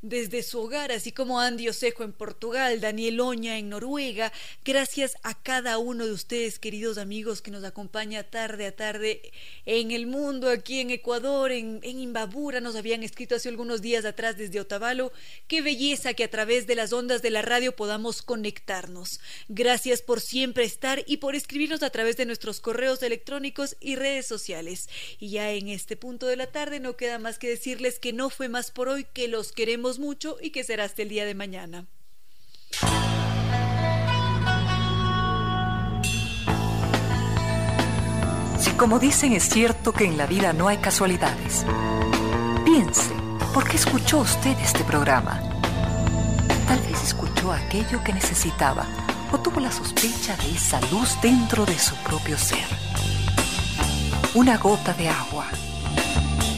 [0.02, 4.32] desde su hogar, así como Andy Osejo en Portugal, Daniel Oña en Noruega.
[4.64, 9.32] Gracias a cada uno de ustedes, queridos amigos, que nos acompaña tarde a tarde
[9.64, 12.60] en el mundo, aquí en Ecuador, en, en Imbabura.
[12.60, 15.12] Nos habían escrito hace algunos días atrás desde Otavalo.
[15.46, 19.20] Qué belleza que a través de las ondas de la radio podamos conectarnos.
[19.48, 24.26] Gracias por siempre estar y por escribirnos a través de nuestros correos electrónicos y redes
[24.26, 24.88] sociales.
[25.20, 28.30] Y ya en este punto de la tarde no queda más que decirles que no
[28.30, 31.34] fue más por hoy, que los queremos mucho y que será hasta el día de
[31.34, 31.86] mañana.
[38.58, 41.64] Si como dicen es cierto que en la vida no hay casualidades,
[42.64, 43.12] Piense,
[43.52, 45.42] ¿por qué escuchó usted este programa?
[46.66, 48.86] Tal vez escuchó aquello que necesitaba
[49.30, 52.64] o tuvo la sospecha de esa luz dentro de su propio ser.
[54.34, 55.46] Una gota de agua,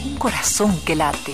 [0.05, 1.33] un corazón que late,